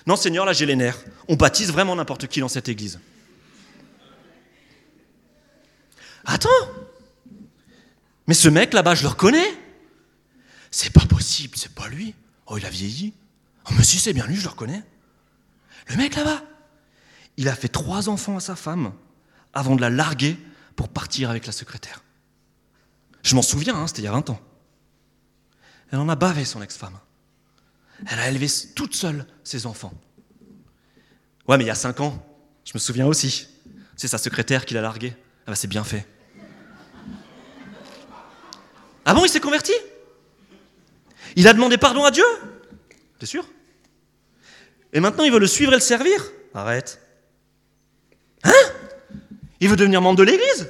Non 0.06 0.16
Seigneur, 0.16 0.44
là 0.44 0.52
j'ai 0.52 0.66
les 0.66 0.76
nerfs. 0.76 1.02
On 1.28 1.34
baptise 1.34 1.72
vraiment 1.72 1.96
n'importe 1.96 2.26
qui 2.26 2.40
dans 2.40 2.48
cette 2.48 2.68
église. 2.68 2.98
Attends, 6.30 6.48
mais 8.26 8.34
ce 8.34 8.50
mec 8.50 8.74
là-bas, 8.74 8.94
je 8.94 9.02
le 9.02 9.08
reconnais. 9.08 9.48
C'est 10.70 10.92
pas 10.92 11.06
possible, 11.06 11.56
c'est 11.56 11.74
pas 11.74 11.88
lui. 11.88 12.14
Oh, 12.46 12.58
il 12.58 12.66
a 12.66 12.70
vieilli. 12.70 13.14
Oh, 13.64 13.72
mais 13.76 13.82
si, 13.82 13.98
c'est 13.98 14.12
bien 14.12 14.26
lui, 14.26 14.36
je 14.36 14.42
le 14.42 14.50
reconnais. 14.50 14.84
Le 15.86 15.96
mec 15.96 16.14
là-bas, 16.14 16.42
il 17.38 17.48
a 17.48 17.54
fait 17.54 17.68
trois 17.68 18.10
enfants 18.10 18.36
à 18.36 18.40
sa 18.40 18.54
femme 18.54 18.92
avant 19.54 19.74
de 19.74 19.80
la 19.80 19.88
larguer 19.88 20.36
pour 20.76 20.90
partir 20.90 21.30
avec 21.30 21.46
la 21.46 21.52
secrétaire. 21.52 22.02
Je 23.22 23.34
m'en 23.34 23.42
souviens, 23.42 23.74
hein, 23.74 23.86
c'était 23.86 24.02
il 24.02 24.04
y 24.04 24.08
a 24.08 24.12
20 24.12 24.28
ans. 24.28 24.40
Elle 25.90 25.98
en 25.98 26.10
a 26.10 26.14
bavé 26.14 26.44
son 26.44 26.60
ex-femme. 26.60 26.98
Elle 28.06 28.18
a 28.18 28.28
élevé 28.28 28.48
toute 28.76 28.94
seule 28.94 29.26
ses 29.42 29.64
enfants. 29.64 29.94
Ouais, 31.48 31.56
mais 31.56 31.64
il 31.64 31.68
y 31.68 31.70
a 31.70 31.74
5 31.74 32.00
ans, 32.00 32.22
je 32.66 32.72
me 32.74 32.78
souviens 32.78 33.06
aussi. 33.06 33.48
C'est 33.96 34.08
sa 34.08 34.18
secrétaire 34.18 34.66
qui 34.66 34.74
l'a 34.74 34.82
largué. 34.82 35.16
Ah 35.46 35.52
bah 35.52 35.54
c'est 35.54 35.66
bien 35.66 35.84
fait. 35.84 36.06
Ah 39.08 39.14
bon, 39.14 39.24
il 39.24 39.30
s'est 39.30 39.40
converti? 39.40 39.72
Il 41.34 41.48
a 41.48 41.54
demandé 41.54 41.78
pardon 41.78 42.04
à 42.04 42.10
Dieu? 42.10 42.26
T'es 43.18 43.24
sûr? 43.24 43.48
Et 44.92 45.00
maintenant, 45.00 45.24
il 45.24 45.32
veut 45.32 45.38
le 45.38 45.46
suivre 45.46 45.72
et 45.72 45.76
le 45.76 45.80
servir? 45.80 46.30
Arrête. 46.52 47.00
Hein? 48.44 48.52
Il 49.60 49.70
veut 49.70 49.76
devenir 49.76 50.02
membre 50.02 50.18
de 50.18 50.24
l'église? 50.24 50.68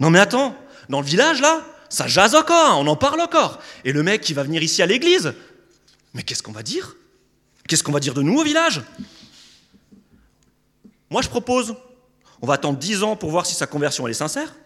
Non 0.00 0.10
mais 0.10 0.18
attends, 0.18 0.56
dans 0.88 1.00
le 1.00 1.06
village 1.06 1.40
là, 1.40 1.64
ça 1.88 2.08
jase 2.08 2.34
encore, 2.34 2.80
on 2.80 2.88
en 2.88 2.96
parle 2.96 3.20
encore. 3.20 3.60
Et 3.84 3.92
le 3.92 4.02
mec 4.02 4.20
qui 4.20 4.34
va 4.34 4.42
venir 4.42 4.64
ici 4.64 4.82
à 4.82 4.86
l'église, 4.86 5.32
mais 6.12 6.24
qu'est-ce 6.24 6.42
qu'on 6.42 6.50
va 6.50 6.64
dire? 6.64 6.96
Qu'est-ce 7.68 7.84
qu'on 7.84 7.92
va 7.92 8.00
dire 8.00 8.14
de 8.14 8.22
nous 8.22 8.36
au 8.36 8.42
village? 8.42 8.82
Moi 11.10 11.22
je 11.22 11.28
propose, 11.28 11.76
on 12.42 12.48
va 12.48 12.54
attendre 12.54 12.80
10 12.80 13.04
ans 13.04 13.14
pour 13.14 13.30
voir 13.30 13.46
si 13.46 13.54
sa 13.54 13.68
conversion 13.68 14.08
elle 14.08 14.10
est 14.10 14.14
sincère. 14.14 14.56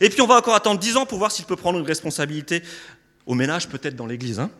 Et 0.00 0.08
puis 0.08 0.20
on 0.20 0.26
va 0.26 0.36
encore 0.36 0.54
attendre 0.54 0.80
dix 0.80 0.96
ans 0.96 1.06
pour 1.06 1.18
voir 1.18 1.32
s'il 1.32 1.44
peut 1.44 1.56
prendre 1.56 1.78
une 1.78 1.86
responsabilité 1.86 2.62
au 3.26 3.34
ménage, 3.34 3.68
peut-être 3.68 3.96
dans 3.96 4.06
l'église. 4.06 4.40
Hein. 4.40 4.50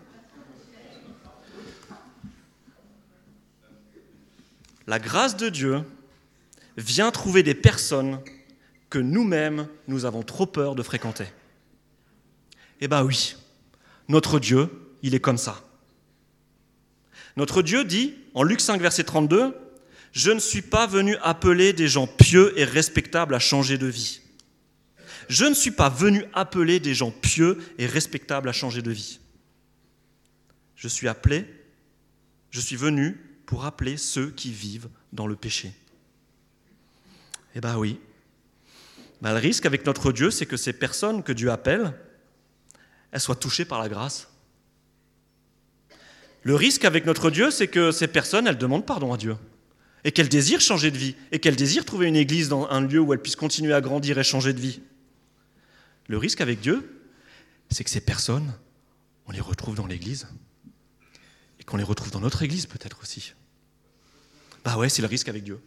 la 4.91 4.99
grâce 4.99 5.37
de 5.37 5.49
Dieu 5.49 5.83
vient 6.77 7.13
trouver 7.13 7.45
des 7.45 7.55
personnes 7.55 8.19
que 8.91 8.99
nous-mêmes, 8.99 9.69
nous 9.87 10.05
avons 10.05 10.25
trop 10.25 10.47
peur 10.47 10.75
de 10.75 10.83
fréquenter. 10.83 11.27
Eh 12.81 12.89
bien 12.89 13.05
oui, 13.05 13.37
notre 14.09 14.41
Dieu, 14.41 14.69
il 15.03 15.15
est 15.15 15.21
comme 15.21 15.39
ça. 15.39 15.63
Notre 17.37 17.63
Dieu 17.63 17.85
dit, 17.85 18.17
en 18.35 18.43
Luc 18.43 18.61
5, 18.61 18.81
verset 18.81 19.05
32, 19.05 19.57
Je 20.11 20.33
ne 20.33 20.41
suis 20.41 20.63
pas 20.63 20.89
venu 20.89 21.17
appeler 21.23 21.73
des 21.73 21.87
gens 21.87 22.09
pieux 22.09 22.53
et 22.59 22.65
respectables 22.65 23.37
à 23.37 23.39
changer 23.39 23.79
de 23.79 23.87
vie. 23.87 24.21
Je 25.29 25.45
ne 25.45 25.55
suis 25.55 25.71
pas 25.71 25.89
venu 25.89 26.25
appeler 26.35 26.81
des 26.81 26.95
gens 26.95 27.11
pieux 27.11 27.59
et 27.79 27.87
respectables 27.87 28.49
à 28.49 28.53
changer 28.53 28.83
de 28.83 28.91
vie. 28.91 29.21
Je 30.77 30.89
suis 30.89 31.09
appelé, 31.09 31.47
je 32.51 32.61
suis 32.61 32.77
venu 32.77 33.19
pour 33.47 33.65
appeler 33.65 33.97
ceux 33.97 34.31
qui 34.31 34.51
vivent 34.51 34.89
dans 35.13 35.27
le 35.27 35.37
péché. 35.37 35.73
Eh 37.55 37.61
bien 37.61 37.77
oui. 37.77 37.99
Ben, 39.21 39.33
le 39.33 39.39
risque 39.39 39.67
avec 39.67 39.85
notre 39.85 40.13
Dieu, 40.13 40.31
c'est 40.31 40.47
que 40.47 40.57
ces 40.57 40.73
personnes 40.73 41.23
que 41.23 41.33
Dieu 41.33 41.51
appelle, 41.51 41.93
elles 43.13 43.21
soient 43.21 43.37
touchées 43.37 43.65
par 43.65 43.81
la 43.81 43.89
grâce. 43.89 44.29
Le 46.43 46.55
risque 46.55 46.85
avec 46.85 47.05
notre 47.05 47.31
Dieu, 47.31 47.51
c'est 47.51 47.69
que 47.69 47.93
ces 47.93 48.09
personnes, 48.09 48.47
elles 48.47 48.57
demandent 48.57 48.87
pardon 48.87 49.13
à 49.13 49.17
Dieu. 49.17 49.37
Et 50.05 50.13
qu'elles 50.13 50.31
désirent 50.31 50.63
changer 50.63 50.91
de 50.91 50.97
vie. 50.97 51.15
Et 51.33 51.39
qu'elles 51.39 51.57
désirent 51.57 51.85
trouver 51.85 52.07
une 52.07 52.17
église 52.17 52.49
dans 52.49 52.67
un 52.71 52.81
lieu 52.81 53.01
où 53.01 53.13
elles 53.13 53.21
puissent 53.21 53.37
continuer 53.37 53.75
à 53.75 53.83
grandir 53.83 54.19
et 54.19 54.25
changer 54.25 54.55
de 54.55 54.61
vie. 54.61 54.81
Le 56.11 56.19
risque 56.19 56.41
avec 56.41 56.59
Dieu, 56.59 57.07
c'est 57.71 57.85
que 57.85 57.91
ces 57.91 58.01
personnes, 58.01 58.53
on 59.27 59.31
les 59.31 59.39
retrouve 59.41 59.77
dans 59.77 59.87
l'Église 59.87 60.27
et 61.61 61.63
qu'on 61.63 61.77
les 61.77 61.85
retrouve 61.85 62.11
dans 62.11 62.19
notre 62.19 62.43
Église 62.43 62.67
peut-être 62.67 62.99
aussi. 63.01 63.33
Bah 64.65 64.77
ouais, 64.77 64.89
c'est 64.89 65.03
le 65.03 65.07
risque 65.07 65.29
avec 65.29 65.45
Dieu. 65.45 65.61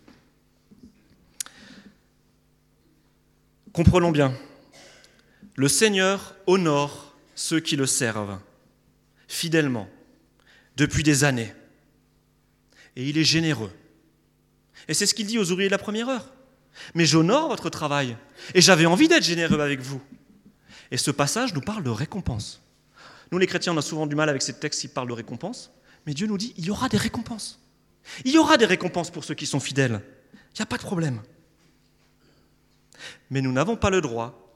Comprenons 3.72 4.12
bien, 4.12 4.38
le 5.56 5.70
Seigneur 5.70 6.36
honore 6.46 7.16
ceux 7.36 7.62
qui 7.62 7.78
le 7.78 7.86
servent 7.86 8.38
fidèlement, 9.30 9.90
depuis 10.76 11.04
des 11.04 11.24
années. 11.24 11.54
Et 12.98 13.08
il 13.08 13.18
est 13.18 13.24
généreux. 13.24 13.72
Et 14.90 14.94
c'est 14.94 15.06
ce 15.06 15.14
qu'il 15.14 15.26
dit 15.26 15.40
aux 15.40 15.52
ouvriers 15.52 15.70
de 15.70 15.72
la 15.72 15.78
première 15.78 16.10
heure. 16.10 16.34
Mais 16.96 17.06
j'honore 17.06 17.48
votre 17.48 17.70
travail. 17.70 18.18
Et 18.54 18.60
j'avais 18.60 18.86
envie 18.86 19.08
d'être 19.08 19.24
généreux 19.24 19.62
avec 19.62 19.80
vous. 19.80 20.02
Et 20.94 20.98
ce 20.98 21.10
passage 21.10 21.56
nous 21.56 21.62
parle 21.62 21.84
de 21.84 21.90
récompense. 21.90 22.62
Nous, 23.32 23.40
les 23.40 23.48
chrétiens, 23.48 23.74
on 23.74 23.78
a 23.78 23.82
souvent 23.82 24.06
du 24.06 24.16
mal 24.16 24.30
avec 24.30 24.44
ces 24.44 24.54
textes 24.54 24.80
qui 24.80 24.88
parlent 24.88 25.08
de 25.08 25.14
récompense. 25.14 25.72
Mais 26.06 26.14
Dieu 26.14 26.28
nous 26.28 26.38
dit, 26.38 26.54
il 26.56 26.66
y 26.66 26.70
aura 26.70 26.88
des 26.88 26.98
récompenses. 26.98 27.60
Il 28.26 28.32
y 28.32 28.38
aura 28.38 28.58
des 28.58 28.68
récompenses 28.68 29.10
pour 29.10 29.24
ceux 29.24 29.34
qui 29.34 29.48
sont 29.48 29.60
fidèles. 29.60 30.02
Il 30.34 30.60
n'y 30.60 30.62
a 30.62 30.68
pas 30.68 30.78
de 30.78 30.84
problème. 30.84 31.20
Mais 33.32 33.42
nous 33.42 33.52
n'avons 33.52 33.76
pas 33.76 33.90
le 33.90 34.02
droit 34.02 34.56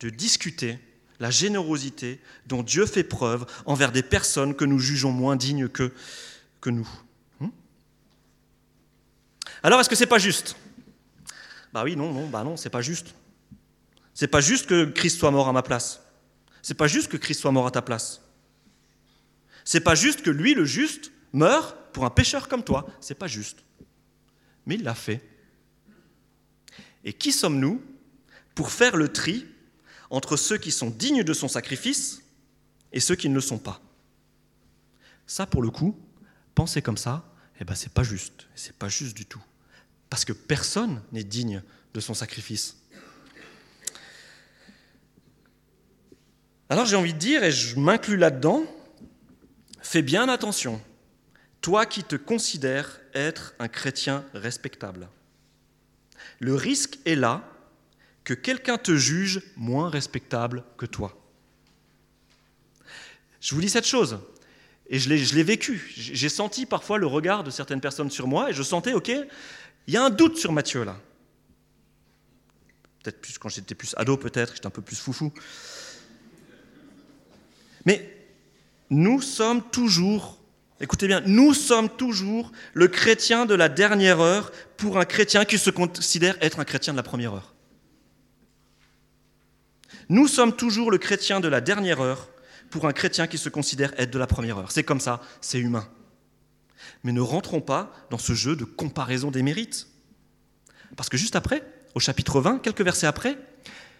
de 0.00 0.10
discuter 0.10 0.78
la 1.20 1.30
générosité 1.30 2.20
dont 2.46 2.62
Dieu 2.62 2.84
fait 2.84 3.02
preuve 3.02 3.46
envers 3.64 3.90
des 3.90 4.02
personnes 4.02 4.54
que 4.54 4.66
nous 4.66 4.78
jugeons 4.78 5.10
moins 5.10 5.36
dignes 5.36 5.68
que, 5.68 5.90
nous. 6.66 6.88
Hmm 7.40 7.48
Alors, 9.62 9.80
est-ce 9.80 9.88
que 9.88 9.96
c'est 9.96 10.04
pas 10.04 10.18
juste? 10.18 10.54
Bah 11.72 11.82
oui, 11.82 11.96
non, 11.96 12.12
non, 12.12 12.28
bah 12.28 12.44
non, 12.44 12.58
c'est 12.58 12.68
pas 12.68 12.82
juste. 12.82 13.14
C'est 14.18 14.26
pas 14.26 14.40
juste 14.40 14.66
que 14.66 14.84
Christ 14.86 15.16
soit 15.16 15.30
mort 15.30 15.46
à 15.46 15.52
ma 15.52 15.62
place. 15.62 16.02
C'est 16.60 16.74
pas 16.74 16.88
juste 16.88 17.06
que 17.06 17.16
Christ 17.16 17.40
soit 17.40 17.52
mort 17.52 17.68
à 17.68 17.70
ta 17.70 17.82
place. 17.82 18.20
C'est 19.64 19.78
pas 19.78 19.94
juste 19.94 20.22
que 20.22 20.30
lui, 20.30 20.54
le 20.54 20.64
juste, 20.64 21.12
meure 21.32 21.76
pour 21.92 22.04
un 22.04 22.10
pécheur 22.10 22.48
comme 22.48 22.64
toi. 22.64 22.88
C'est 23.00 23.14
pas 23.14 23.28
juste. 23.28 23.60
Mais 24.66 24.74
il 24.74 24.82
l'a 24.82 24.96
fait. 24.96 25.24
Et 27.04 27.12
qui 27.12 27.30
sommes-nous 27.30 27.80
pour 28.56 28.72
faire 28.72 28.96
le 28.96 29.12
tri 29.12 29.46
entre 30.10 30.36
ceux 30.36 30.58
qui 30.58 30.72
sont 30.72 30.90
dignes 30.90 31.22
de 31.22 31.32
son 31.32 31.46
sacrifice 31.46 32.20
et 32.92 32.98
ceux 32.98 33.14
qui 33.14 33.28
ne 33.28 33.36
le 33.36 33.40
sont 33.40 33.58
pas? 33.58 33.80
Ça, 35.28 35.46
pour 35.46 35.62
le 35.62 35.70
coup, 35.70 35.96
penser 36.56 36.82
comme 36.82 36.98
ça, 36.98 37.32
eh 37.60 37.64
ben, 37.64 37.76
c'est 37.76 37.92
pas 37.92 38.02
juste. 38.02 38.48
C'est 38.56 38.74
pas 38.74 38.88
juste 38.88 39.16
du 39.16 39.26
tout. 39.26 39.44
Parce 40.10 40.24
que 40.24 40.32
personne 40.32 41.02
n'est 41.12 41.22
digne 41.22 41.62
de 41.94 42.00
son 42.00 42.14
sacrifice. 42.14 42.78
Alors 46.70 46.84
j'ai 46.84 46.96
envie 46.96 47.14
de 47.14 47.18
dire, 47.18 47.42
et 47.44 47.50
je 47.50 47.78
m'inclus 47.78 48.16
là-dedans, 48.16 48.64
fais 49.80 50.02
bien 50.02 50.28
attention, 50.28 50.82
toi 51.60 51.86
qui 51.86 52.04
te 52.04 52.16
considères 52.16 53.00
être 53.14 53.54
un 53.58 53.68
chrétien 53.68 54.24
respectable. 54.34 55.08
Le 56.40 56.54
risque 56.54 56.98
est 57.06 57.14
là 57.14 57.42
que 58.24 58.34
quelqu'un 58.34 58.76
te 58.76 58.94
juge 58.96 59.40
moins 59.56 59.88
respectable 59.88 60.62
que 60.76 60.84
toi. 60.84 61.16
Je 63.40 63.54
vous 63.54 63.60
dis 63.60 63.70
cette 63.70 63.86
chose, 63.86 64.18
et 64.90 64.98
je 64.98 65.08
l'ai 65.08 65.42
vécu. 65.42 65.90
J'ai 65.96 66.28
senti 66.28 66.66
parfois 66.66 66.98
le 66.98 67.06
regard 67.06 67.44
de 67.44 67.50
certaines 67.50 67.80
personnes 67.80 68.10
sur 68.10 68.26
moi, 68.26 68.50
et 68.50 68.52
je 68.52 68.62
sentais, 68.62 68.92
ok, 68.92 69.08
il 69.08 69.94
y 69.94 69.96
a 69.96 70.04
un 70.04 70.10
doute 70.10 70.36
sur 70.36 70.52
Mathieu 70.52 70.84
là. 70.84 71.00
Peut-être 73.02 73.20
plus 73.22 73.38
quand 73.38 73.48
j'étais 73.48 73.74
plus 73.74 73.94
ado, 73.96 74.18
peut-être, 74.18 74.54
j'étais 74.54 74.66
un 74.66 74.70
peu 74.70 74.82
plus 74.82 74.96
foufou. 74.96 75.32
Mais 77.88 78.06
nous 78.90 79.22
sommes 79.22 79.62
toujours, 79.62 80.38
écoutez 80.78 81.06
bien, 81.06 81.22
nous 81.24 81.54
sommes 81.54 81.88
toujours 81.88 82.52
le 82.74 82.86
chrétien 82.86 83.46
de 83.46 83.54
la 83.54 83.70
dernière 83.70 84.20
heure 84.20 84.52
pour 84.76 84.98
un 84.98 85.06
chrétien 85.06 85.46
qui 85.46 85.56
se 85.56 85.70
considère 85.70 86.36
être 86.42 86.60
un 86.60 86.66
chrétien 86.66 86.92
de 86.92 86.98
la 86.98 87.02
première 87.02 87.32
heure. 87.32 87.54
Nous 90.10 90.28
sommes 90.28 90.54
toujours 90.54 90.90
le 90.90 90.98
chrétien 90.98 91.40
de 91.40 91.48
la 91.48 91.62
dernière 91.62 92.02
heure 92.02 92.28
pour 92.68 92.86
un 92.86 92.92
chrétien 92.92 93.26
qui 93.26 93.38
se 93.38 93.48
considère 93.48 93.94
être 93.98 94.10
de 94.10 94.18
la 94.18 94.26
première 94.26 94.58
heure. 94.58 94.70
C'est 94.70 94.84
comme 94.84 95.00
ça, 95.00 95.22
c'est 95.40 95.58
humain. 95.58 95.88
Mais 97.04 97.12
ne 97.12 97.22
rentrons 97.22 97.62
pas 97.62 97.90
dans 98.10 98.18
ce 98.18 98.34
jeu 98.34 98.54
de 98.54 98.64
comparaison 98.64 99.30
des 99.30 99.42
mérites. 99.42 99.86
Parce 100.94 101.08
que 101.08 101.16
juste 101.16 101.36
après, 101.36 101.62
au 101.94 102.00
chapitre 102.00 102.42
20, 102.42 102.58
quelques 102.58 102.82
versets 102.82 103.06
après, 103.06 103.38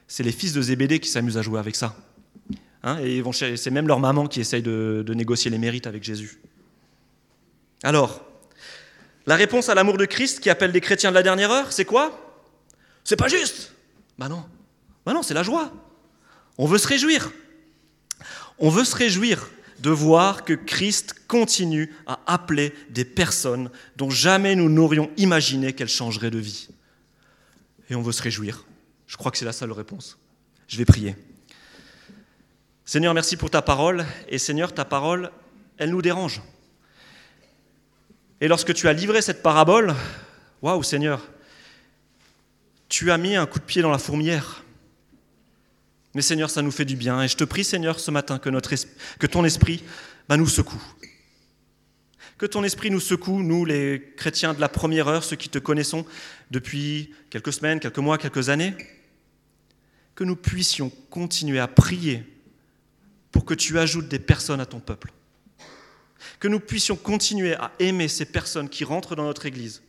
c'est 0.09 0.25
les 0.25 0.33
fils 0.33 0.53
de 0.53 0.61
Zébédée 0.61 1.01
qui 1.01 1.09
s'amusent 1.09 1.39
à 1.39 1.43
jouer 1.43 1.59
avec 1.59 1.75
ça. 1.75 1.97
Hein, 2.89 2.99
et 3.03 3.23
c'est 3.57 3.71
même 3.71 3.87
leur 3.87 4.01
maman 4.01 4.27
qui 4.27 4.41
essaye 4.41 4.63
de, 4.63 5.05
négocier 5.15 5.51
les 5.51 5.59
mérites 5.59 5.87
avec 5.87 6.03
Jésus. 6.03 6.41
Alors, 7.83 8.25
la 9.27 9.37
réponse 9.37 9.69
à 9.69 9.75
l'amour 9.75 9.99
de 9.99 10.07
Christ 10.07 10.41
qui 10.41 10.49
appelle 10.49 10.71
les 10.71 10.81
chrétiens 10.81 11.11
de 11.11 11.15
la 11.15 11.23
dernière 11.23 11.51
heure, 11.51 11.71
c'est 11.71 11.85
quoi? 11.85 12.41
C'est 13.05 13.17
pas 13.17 13.29
juste 13.29 13.75
Ben 14.19 14.29
non. 14.29 14.43
Ben 15.05 15.13
non, 15.13 15.23
c'est 15.23 15.35
la 15.35 15.43
joie. 15.43 15.71
On 16.57 16.65
veut 16.65 16.79
se 16.79 16.89
réjouir. 16.89 17.31
On 18.59 18.71
veut 18.71 18.85
se 18.85 18.97
réjouir 18.97 19.51
de 19.81 19.91
voir 19.91 20.45
que 20.45 20.55
Christ 20.55 21.15
continue 21.29 21.95
à 22.07 22.21
appeler 22.27 22.73
des 22.89 23.05
personnes 23.05 23.71
dont 23.97 24.11
jamais 24.11 24.57
nous 24.57 24.71
n'aurions 24.71 25.11
imaginé 25.19 25.75
qu'elles 25.75 25.89
changeraient 25.89 26.31
de 26.31 26.39
vie. 26.39 26.69
Et 27.91 27.95
on 27.95 28.03
veut 28.03 28.13
se 28.13 28.23
réjouir. 28.23 28.65
Je 29.07 29.19
crois 29.19 29.31
que 29.31 29.37
c'est 29.37 29.45
la 29.45 29.53
seule 29.53 29.73
réponse. 29.73 30.19
Je 30.69 30.79
vais 30.79 30.87
prier. 30.87 31.17
Seigneur, 32.89 33.13
merci 33.13 33.37
pour 33.37 33.51
ta 33.51 33.61
parole. 33.61 34.07
Et 34.31 34.39
Seigneur, 34.39 34.73
ta 34.73 34.87
parole, 34.87 35.31
elle 35.77 35.91
nous 35.91 36.01
dérange. 36.01 36.41
Et 38.41 38.49
lorsque 38.49 38.73
tu 38.73 38.89
as 38.89 38.95
livré 38.95 39.21
cette 39.21 39.43
parabole, 39.43 39.95
waouh 40.63 40.83
Seigneur, 40.83 41.23
tu 42.89 43.11
as 43.11 43.19
mis 43.19 43.37
un 43.37 43.45
coup 43.45 43.59
de 43.59 43.65
pied 43.65 43.83
dans 43.83 43.91
la 43.91 43.99
fourmière. 43.99 44.65
Mais 46.15 46.23
Seigneur, 46.23 46.49
ça 46.49 46.63
nous 46.63 46.71
fait 46.71 46.87
du 46.87 46.97
bien. 46.97 47.23
Et 47.23 47.29
je 47.29 47.37
te 47.37 47.45
prie, 47.45 47.63
Seigneur, 47.63 48.01
ce 48.01 48.11
matin, 48.11 48.39
que, 48.39 49.27
ton 49.27 49.45
esprit 49.45 49.85
bah, 50.27 50.39
nous 50.39 50.49
secoue. 50.49 50.83
Que 52.39 52.47
ton 52.47 52.65
esprit 52.65 52.91
nous 52.91 53.01
secoue, 53.01 53.43
nous, 53.43 53.67
les 53.67 54.15
chrétiens 54.17 54.55
de 54.55 54.63
la 54.63 54.71
première 54.71 55.09
heure, 55.09 55.25
ceux 55.25 55.37
qui 55.37 55.51
te 55.51 55.59
connaissons 55.59 56.07
depuis 56.51 57.13
quelques 57.29 57.53
semaines, 57.53 57.81
quelques 57.81 57.99
mois, 57.99 58.17
quelques 58.17 58.49
années. 58.49 58.75
Que 60.15 60.25
nous 60.25 60.37
puissions 60.37 60.91
continuer 61.11 61.59
à 61.59 61.69
prier 61.69 62.25
pour 63.31 63.45
que 63.45 63.55
tu 63.55 63.79
ajoutes 63.79 64.09
des 64.09 64.19
personnes 64.19 64.61
à 64.61 64.67
ton 64.67 64.81
peuple. 64.81 65.13
Que 66.41 66.49
nous 66.49 66.61
puissions 66.61 66.97
continuer 66.97 67.55
à 67.55 67.73
aimer 67.79 68.09
ces 68.09 68.25
personnes 68.25 68.69
qui 68.69 68.85
rentrent 68.85 69.17
dans 69.17 69.25
notre 69.25 69.47
Église. 69.47 69.83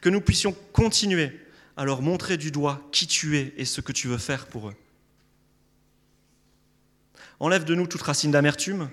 Que 0.00 0.08
nous 0.08 0.20
puissions 0.20 0.54
continuer 0.72 1.40
à 1.76 1.84
leur 1.84 2.02
montrer 2.02 2.36
du 2.36 2.50
doigt 2.50 2.86
qui 2.92 3.06
tu 3.06 3.36
es 3.36 3.54
et 3.56 3.64
ce 3.64 3.80
que 3.80 3.92
tu 3.92 4.08
veux 4.08 4.18
faire 4.18 4.46
pour 4.46 4.68
eux. 4.68 4.74
Enlève 7.38 7.64
de 7.64 7.74
nous 7.74 7.86
toute 7.86 8.02
racine 8.02 8.30
d'amertume 8.30 8.88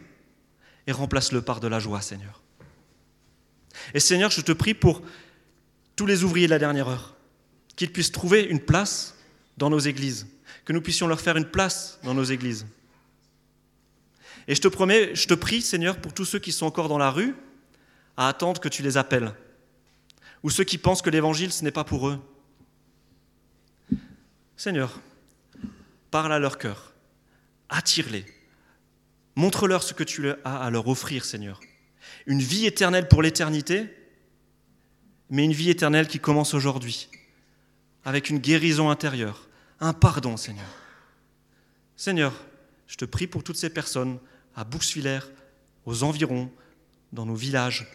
et 0.85 0.91
remplace-le 0.91 1.41
par 1.41 1.61
de 1.61 1.67
la 1.67 1.79
joie, 1.79 2.01
Seigneur. 2.01 2.41
Et 3.93 3.99
Seigneur, 3.99 4.31
je 4.31 4.41
te 4.41 4.51
prie 4.51 4.73
pour 4.73 5.01
tous 5.95 6.05
les 6.05 6.23
ouvriers 6.23 6.47
de 6.47 6.51
la 6.51 6.59
dernière 6.59 6.89
heure, 6.89 7.15
qu'ils 7.75 7.91
puissent 7.91 8.11
trouver 8.11 8.43
une 8.43 8.59
place 8.59 9.15
dans 9.57 9.69
nos 9.69 9.79
églises, 9.79 10.27
que 10.65 10.73
nous 10.73 10.81
puissions 10.81 11.07
leur 11.07 11.21
faire 11.21 11.37
une 11.37 11.49
place 11.49 11.99
dans 12.03 12.13
nos 12.13 12.23
églises. 12.23 12.65
Et 14.47 14.55
je 14.55 14.61
te 14.61 14.67
promets, 14.67 15.15
je 15.15 15.27
te 15.27 15.33
prie, 15.33 15.61
Seigneur, 15.61 15.97
pour 15.97 16.13
tous 16.13 16.25
ceux 16.25 16.39
qui 16.39 16.51
sont 16.51 16.65
encore 16.65 16.89
dans 16.89 16.97
la 16.97 17.11
rue, 17.11 17.35
à 18.17 18.27
attendre 18.27 18.59
que 18.59 18.69
tu 18.69 18.83
les 18.83 18.97
appelles, 18.97 19.33
ou 20.43 20.49
ceux 20.49 20.63
qui 20.63 20.77
pensent 20.77 21.01
que 21.01 21.09
l'évangile, 21.09 21.51
ce 21.51 21.63
n'est 21.63 21.71
pas 21.71 21.83
pour 21.83 22.09
eux. 22.09 22.19
Seigneur, 24.57 24.99
parle 26.11 26.33
à 26.33 26.39
leur 26.39 26.57
cœur, 26.57 26.93
attire-les, 27.69 28.25
montre-leur 29.35 29.83
ce 29.83 29.93
que 29.93 30.03
tu 30.03 30.29
as 30.29 30.57
à 30.57 30.69
leur 30.69 30.87
offrir, 30.87 31.25
Seigneur. 31.25 31.59
Une 32.27 32.39
vie 32.39 32.65
éternelle 32.65 33.07
pour 33.07 33.21
l'éternité, 33.21 33.87
mais 35.29 35.45
une 35.45 35.53
vie 35.53 35.69
éternelle 35.69 36.07
qui 36.07 36.19
commence 36.19 36.53
aujourd'hui, 36.53 37.09
avec 38.05 38.29
une 38.29 38.39
guérison 38.39 38.89
intérieure, 38.89 39.47
un 39.79 39.93
pardon, 39.93 40.37
Seigneur. 40.37 40.67
Seigneur, 41.95 42.33
je 42.87 42.97
te 42.97 43.05
prie 43.05 43.27
pour 43.27 43.43
toutes 43.43 43.57
ces 43.57 43.69
personnes 43.69 44.19
à 44.55 44.63
Bouxwiller, 44.63 45.19
aux 45.85 46.03
environs, 46.03 46.51
dans 47.11 47.25
nos 47.25 47.35
villages. 47.35 47.87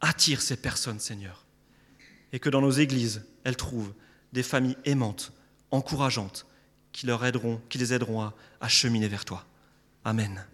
Attire 0.00 0.42
ces 0.42 0.56
personnes, 0.56 1.00
Seigneur. 1.00 1.44
Et 2.32 2.38
que 2.38 2.50
dans 2.50 2.60
nos 2.60 2.70
églises, 2.70 3.24
elles 3.44 3.56
trouvent 3.56 3.92
des 4.32 4.42
familles 4.42 4.76
aimantes, 4.84 5.32
encourageantes, 5.70 6.46
qui, 6.92 7.06
leur 7.06 7.24
aideront, 7.24 7.60
qui 7.68 7.78
les 7.78 7.92
aideront 7.92 8.22
à, 8.22 8.34
à 8.60 8.68
cheminer 8.68 9.08
vers 9.08 9.24
toi. 9.24 9.46
Amen. 10.04 10.44